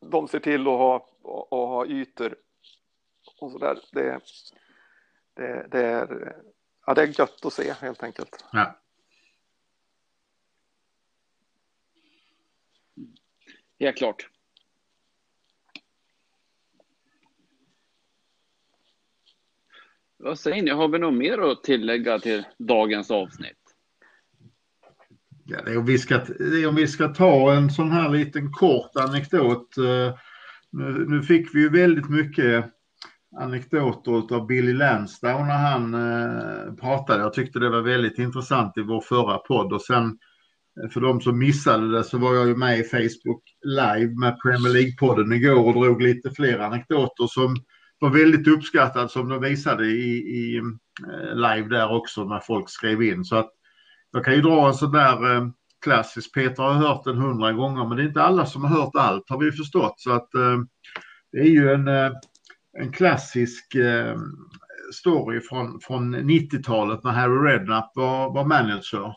de 0.00 0.28
ser 0.28 0.40
till 0.40 0.60
att 0.60 0.66
ha, 0.66 0.96
att 1.24 1.50
ha 1.50 1.86
ytor 1.86 2.36
och 3.40 3.52
så 3.52 3.58
där. 3.58 3.78
Det, 3.92 4.20
det, 5.34 5.68
det, 5.70 5.86
är, 5.86 6.36
ja, 6.86 6.94
det 6.94 7.02
är 7.02 7.20
gött 7.20 7.44
att 7.44 7.52
se 7.52 7.72
helt 7.72 8.02
enkelt. 8.02 8.44
Ja. 8.52 8.78
Helt 13.78 13.96
klart. 13.96 14.30
Vad 20.16 20.38
säger 20.38 20.62
ni, 20.62 20.70
har 20.70 20.88
vi 20.88 20.98
något 20.98 21.14
mer 21.14 21.38
att 21.38 21.64
tillägga 21.64 22.18
till 22.18 22.46
dagens 22.58 23.10
avsnitt? 23.10 23.57
Ja, 25.50 25.58
det 25.64 25.70
är 25.70 25.78
om, 25.78 25.84
vi 25.84 25.98
ska, 25.98 26.18
det 26.38 26.62
är 26.62 26.68
om 26.68 26.74
vi 26.74 26.86
ska 26.86 27.08
ta 27.08 27.52
en 27.52 27.70
sån 27.70 27.90
här 27.90 28.08
liten 28.08 28.52
kort 28.52 28.90
anekdot. 28.96 29.78
Eh, 29.78 30.14
nu, 30.72 31.04
nu 31.08 31.22
fick 31.22 31.54
vi 31.54 31.60
ju 31.60 31.68
väldigt 31.68 32.08
mycket 32.08 32.64
anekdoter 33.40 34.34
av 34.34 34.46
Billy 34.46 34.72
Lansdown 34.72 35.46
när 35.46 35.58
han 35.58 35.94
eh, 35.94 36.74
pratade. 36.74 37.22
Jag 37.22 37.32
tyckte 37.32 37.58
det 37.58 37.70
var 37.70 37.80
väldigt 37.80 38.18
intressant 38.18 38.78
i 38.78 38.82
vår 38.82 39.00
förra 39.00 39.38
podd 39.38 39.72
och 39.72 39.82
sen 39.82 40.18
eh, 40.82 40.90
för 40.90 41.00
de 41.00 41.20
som 41.20 41.38
missade 41.38 41.96
det 41.96 42.04
så 42.04 42.18
var 42.18 42.34
jag 42.34 42.46
ju 42.46 42.56
med 42.56 42.78
i 42.78 42.84
Facebook 42.84 43.42
live 43.64 44.14
med 44.20 44.40
Premier 44.42 44.72
League-podden 44.72 45.34
igår 45.34 45.66
och 45.66 45.74
drog 45.74 46.02
lite 46.02 46.30
fler 46.30 46.58
anekdoter 46.58 47.26
som 47.26 47.56
var 47.98 48.10
väldigt 48.10 48.48
uppskattad 48.48 49.10
som 49.10 49.28
de 49.28 49.40
visade 49.40 49.86
i, 49.86 50.16
i 50.16 50.62
live 51.34 51.68
där 51.68 51.92
också 51.92 52.24
när 52.24 52.40
folk 52.40 52.70
skrev 52.70 53.02
in. 53.02 53.24
Så 53.24 53.36
att 53.36 53.50
jag 54.12 54.24
kan 54.24 54.34
ju 54.34 54.42
dra 54.42 54.68
en 54.68 54.74
sån 54.74 54.92
där 54.92 55.36
eh, 55.36 55.48
klassisk, 55.84 56.34
Peter 56.34 56.62
har 56.62 56.72
hört 56.72 57.04
den 57.04 57.18
hundra 57.18 57.52
gånger 57.52 57.88
men 57.88 57.96
det 57.96 58.02
är 58.02 58.08
inte 58.08 58.22
alla 58.22 58.46
som 58.46 58.64
har 58.64 58.80
hört 58.80 58.96
allt 58.96 59.30
har 59.30 59.38
vi 59.38 59.52
förstått. 59.52 59.94
Så 59.96 60.12
att 60.12 60.34
eh, 60.34 60.58
det 61.32 61.38
är 61.38 61.50
ju 61.50 61.72
en, 61.72 61.88
eh, 61.88 62.12
en 62.78 62.92
klassisk 62.92 63.74
eh, 63.74 64.16
story 64.94 65.40
från, 65.40 65.80
från 65.80 66.16
90-talet 66.16 67.04
när 67.04 67.10
Harry 67.10 67.52
Redknapp 67.52 67.92
var, 67.94 68.34
var 68.34 68.44
manager 68.44 69.14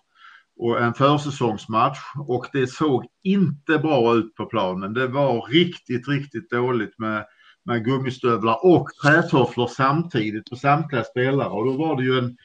och 0.58 0.82
en 0.82 0.94
försäsongsmatch 0.94 2.00
och 2.28 2.46
det 2.54 2.68
såg 2.68 3.06
inte 3.24 3.78
bra 3.78 4.16
ut 4.16 4.36
på 4.36 4.46
planen. 4.46 4.94
Det 4.94 5.08
var 5.08 5.42
riktigt, 5.42 6.08
riktigt 6.08 6.50
dåligt 6.50 7.00
med 7.00 7.26
med 7.66 7.86
gummistövlar 7.86 8.66
och 8.66 8.90
trätofflor 9.04 9.68
samtidigt 9.68 10.50
på 10.50 10.56
samtliga 10.56 11.04
spelare. 11.04 11.50
Och 11.50 11.66
då 11.66 11.78
var 11.78 11.96
det 11.96 12.04
ju 12.04 12.18
en, 12.18 12.38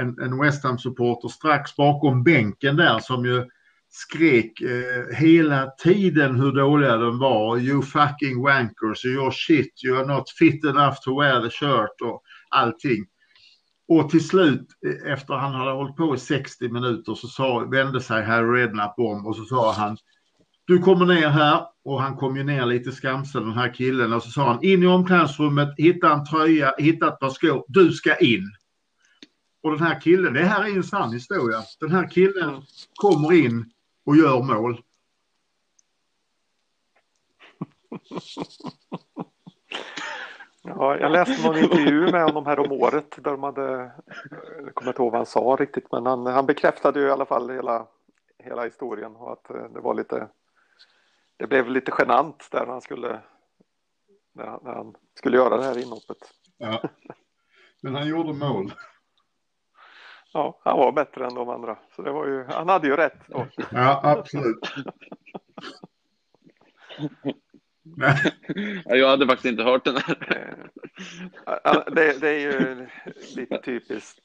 en, 0.00 0.20
en 0.22 0.40
West 0.40 0.64
Ham-supporter 0.64 1.28
strax 1.28 1.76
bakom 1.76 2.22
bänken 2.22 2.76
där 2.76 2.98
som 2.98 3.24
ju 3.24 3.44
skrek 3.90 4.60
eh, 4.60 5.16
hela 5.16 5.66
tiden 5.66 6.40
hur 6.40 6.52
dåliga 6.52 6.96
de 6.96 7.18
var. 7.18 7.58
You 7.58 7.82
fucking 7.82 8.42
wankers, 8.42 9.04
you're 9.04 9.32
shit, 9.32 9.72
you're 9.86 10.06
not 10.06 10.30
fit 10.38 10.64
enough 10.64 10.94
to 11.04 11.20
wear 11.20 11.42
the 11.42 11.50
shirt 11.50 12.00
och 12.02 12.22
allting. 12.48 13.04
Och 13.88 14.10
till 14.10 14.28
slut, 14.28 14.66
eh, 14.86 15.12
efter 15.12 15.34
han 15.34 15.54
hade 15.54 15.70
hållit 15.70 15.96
på 15.96 16.14
i 16.14 16.18
60 16.18 16.68
minuter, 16.68 17.14
så 17.14 17.28
sa, 17.28 17.58
vände 17.58 18.00
sig 18.00 18.24
Harry 18.24 18.60
Redknapp 18.60 18.98
om 18.98 19.26
och 19.26 19.36
så 19.36 19.44
sa 19.44 19.72
han 19.72 19.96
du 20.66 20.78
kommer 20.78 21.06
ner 21.06 21.28
här 21.28 21.66
och 21.84 22.02
han 22.02 22.16
kom 22.16 22.36
ju 22.36 22.44
ner 22.44 22.66
lite 22.66 22.92
skamsen 22.92 23.42
den 23.42 23.52
här 23.52 23.74
killen 23.74 24.12
och 24.12 24.22
så 24.22 24.30
sa 24.30 24.48
han 24.48 24.64
in 24.64 24.82
i 24.82 24.86
omklädningsrummet, 24.86 25.68
hitta 25.76 26.12
en 26.12 26.24
tröja, 26.24 26.74
hitta 26.78 27.08
ett 27.08 27.20
par 27.20 27.30
skor, 27.30 27.64
du 27.68 27.92
ska 27.92 28.16
in. 28.16 28.52
Och 29.64 29.70
den 29.70 29.82
här 29.82 30.00
killen, 30.00 30.34
det 30.34 30.44
här 30.44 30.64
är 30.64 30.76
en 30.76 30.84
sann 30.84 31.12
historia. 31.12 31.62
Den 31.80 31.90
här 31.90 32.08
killen 32.08 32.62
kommer 32.94 33.32
in 33.32 33.72
och 34.04 34.16
gör 34.16 34.42
mål. 34.42 34.82
Ja, 40.62 40.98
jag 40.98 41.12
läste 41.12 41.48
någon 41.48 41.58
intervju 41.58 42.12
med 42.12 42.24
honom 42.24 42.46
här 42.46 42.58
om 42.58 42.72
året 42.72 43.16
där 43.16 43.30
de 43.30 43.42
hade, 43.42 43.92
jag 44.64 44.74
kommer 44.74 44.90
inte 44.90 45.02
ihåg 45.02 45.12
vad 45.12 45.18
han 45.18 45.26
sa 45.26 45.56
riktigt, 45.60 45.92
men 45.92 46.06
han, 46.06 46.26
han 46.26 46.46
bekräftade 46.46 47.00
ju 47.00 47.06
i 47.06 47.10
alla 47.10 47.26
fall 47.26 47.50
hela, 47.50 47.86
hela 48.38 48.64
historien 48.64 49.16
och 49.16 49.32
att 49.32 49.44
det 49.44 49.80
var 49.80 49.94
lite, 49.94 50.28
det 51.36 51.46
blev 51.46 51.70
lite 51.70 51.92
genant 51.98 52.48
där 52.50 52.66
han 52.66 52.80
skulle, 52.80 53.20
när 54.32 54.46
han, 54.46 54.60
när 54.62 54.74
han 54.74 54.94
skulle 55.14 55.36
göra 55.36 55.56
det 55.56 55.64
här 55.64 55.78
inhoppet. 55.78 56.18
Ja, 56.58 56.82
men 57.80 57.94
han 57.94 58.08
gjorde 58.08 58.32
mål. 58.32 58.72
Ja, 60.34 60.60
han 60.64 60.78
var 60.78 60.92
bättre 60.92 61.26
än 61.26 61.34
de 61.34 61.48
andra, 61.48 61.76
så 61.96 62.02
det 62.02 62.12
var 62.12 62.26
ju, 62.26 62.44
han 62.44 62.68
hade 62.68 62.86
ju 62.86 62.96
rätt. 62.96 63.20
Då. 63.26 63.46
Ja, 63.70 64.00
absolut. 64.02 64.74
jag 68.84 69.08
hade 69.08 69.26
faktiskt 69.26 69.44
inte 69.44 69.62
hört 69.62 69.84
den 69.84 69.96
här. 69.96 70.70
det, 71.94 72.20
det 72.20 72.28
är 72.28 72.38
ju 72.38 72.86
lite 73.36 73.58
typiskt, 73.58 74.18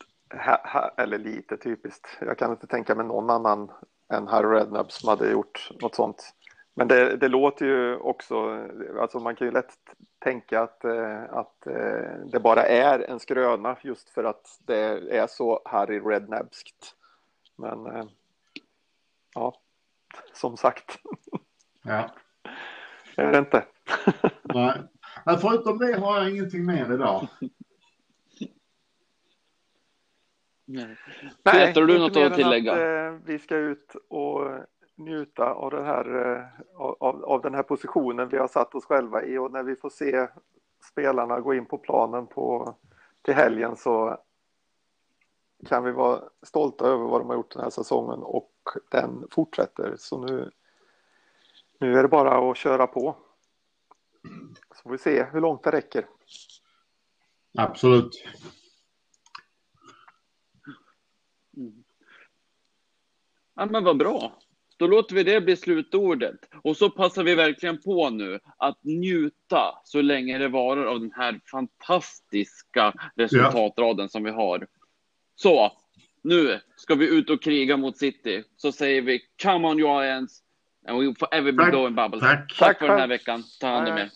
eller 0.97 1.17
lite 1.17 1.57
typiskt, 1.57 2.17
jag 2.21 2.37
kan 2.37 2.51
inte 2.51 2.67
tänka 2.67 2.95
mig 2.95 3.05
någon 3.05 3.29
annan 3.29 3.71
än 4.13 4.27
Harry 4.27 4.59
Redknapp 4.59 4.91
som 4.91 5.09
hade 5.09 5.31
gjort 5.31 5.69
något 5.81 5.95
sånt. 5.95 6.33
Men 6.79 6.87
det, 6.87 7.17
det, 7.17 7.27
låter 7.27 7.65
ju 7.65 7.95
också, 7.95 8.67
alltså 8.99 9.19
man 9.19 9.35
kan 9.35 9.47
ju 9.47 9.51
lätt 9.51 9.73
tänka 10.19 10.61
att, 10.61 10.85
eh, 10.85 11.23
att 11.23 11.67
eh, 11.67 12.25
det 12.31 12.39
bara 12.39 12.63
är 12.63 12.99
en 12.99 13.19
skröna 13.19 13.77
just 13.81 14.09
för 14.09 14.23
att 14.23 14.59
det 14.65 15.17
är 15.17 15.27
så 15.27 15.61
Harry 15.65 15.99
Redknappskt. 15.99 16.95
Men 17.55 17.85
eh, 17.85 18.05
ja, 19.35 19.55
som 20.33 20.57
sagt. 20.57 20.99
Ja. 21.81 22.09
Är 23.15 23.31
det 23.31 23.37
inte. 23.37 23.65
Nej. 24.43 24.73
Förutom 25.41 25.77
det 25.77 25.99
har 25.99 26.17
jag 26.17 26.29
ingenting 26.29 26.65
mer 26.65 26.93
idag. 26.93 27.27
Nej. 30.65 30.97
Peter, 31.43 31.81
har 31.81 31.87
du 31.87 31.99
något 31.99 32.17
att 32.17 32.35
tillägga? 32.35 32.71
Att, 32.71 33.13
eh, 33.13 33.19
vi 33.25 33.39
ska 33.39 33.55
ut 33.55 33.95
och 34.09 34.41
njuta 34.99 35.53
av 35.53 35.71
den, 35.71 35.85
här, 35.85 36.25
eh, 36.25 36.45
av, 36.77 37.25
av 37.25 37.41
den 37.41 37.55
här 37.55 37.63
positionen 37.63 38.29
vi 38.29 38.37
har 38.37 38.47
satt 38.47 38.75
oss 38.75 38.85
själva 38.85 39.23
i 39.23 39.37
och 39.37 39.51
när 39.51 39.63
vi 39.63 39.75
får 39.75 39.89
se 39.89 40.27
spelarna 40.91 41.39
gå 41.39 41.53
in 41.53 41.65
på 41.65 41.77
planen 41.77 42.27
på, 42.27 42.75
till 43.21 43.33
helgen 43.33 43.75
så 43.75 44.17
kan 45.65 45.83
vi 45.83 45.91
vara 45.91 46.23
stolta 46.41 46.85
över 46.85 47.05
vad 47.05 47.21
de 47.21 47.29
har 47.29 47.35
gjort 47.35 47.51
den 47.51 47.63
här 47.63 47.69
säsongen 47.69 48.19
och 48.19 48.53
den 48.91 49.27
fortsätter. 49.31 49.95
Så 49.97 50.25
nu, 50.25 50.51
nu 51.79 51.97
är 51.97 52.03
det 52.03 52.09
bara 52.09 52.51
att 52.51 52.57
köra 52.57 52.87
på. 52.87 53.15
Så 54.75 54.83
får 54.83 54.89
vi 54.89 54.97
se 54.97 55.23
hur 55.23 55.41
långt 55.41 55.63
det 55.63 55.71
räcker. 55.71 56.05
Absolut. 57.57 58.25
Mm. 61.57 61.83
Ja, 63.53 63.65
men 63.65 63.83
vad 63.83 63.97
bra. 63.97 64.31
Då 64.79 64.87
låter 64.87 65.15
vi 65.15 65.23
det 65.23 65.41
bli 65.41 65.55
slutordet. 65.55 66.39
Och 66.63 66.77
så 66.77 66.89
passar 66.89 67.23
vi 67.23 67.35
verkligen 67.35 67.81
på 67.81 68.09
nu 68.09 68.39
att 68.57 68.83
njuta 68.83 69.75
så 69.83 70.01
länge 70.01 70.37
det 70.37 70.47
varar 70.47 70.85
av 70.85 70.99
den 70.99 71.11
här 71.15 71.39
fantastiska 71.51 72.93
resultatraden 73.15 74.03
ja. 74.03 74.09
som 74.09 74.23
vi 74.23 74.31
har. 74.31 74.67
Så, 75.35 75.71
nu 76.23 76.59
ska 76.75 76.95
vi 76.95 77.17
ut 77.17 77.29
och 77.29 77.43
kriga 77.43 77.77
mot 77.77 77.97
City. 77.97 78.43
Så 78.57 78.71
säger 78.71 79.01
vi 79.01 79.21
Come 79.43 79.67
on 79.67 79.77
Giants 79.77 80.39
and 80.87 80.99
we 80.99 81.15
forever 81.19 81.51
be 81.51 81.71
blowing 81.71 81.95
bubbles. 81.95 82.21
Tack. 82.21 82.57
Tack 82.59 82.79
för 82.79 82.87
den 82.87 82.99
här 82.99 83.07
veckan. 83.07 83.43
Ta 83.59 83.67
hand 83.67 83.89
om 83.89 83.97
er. 83.97 84.09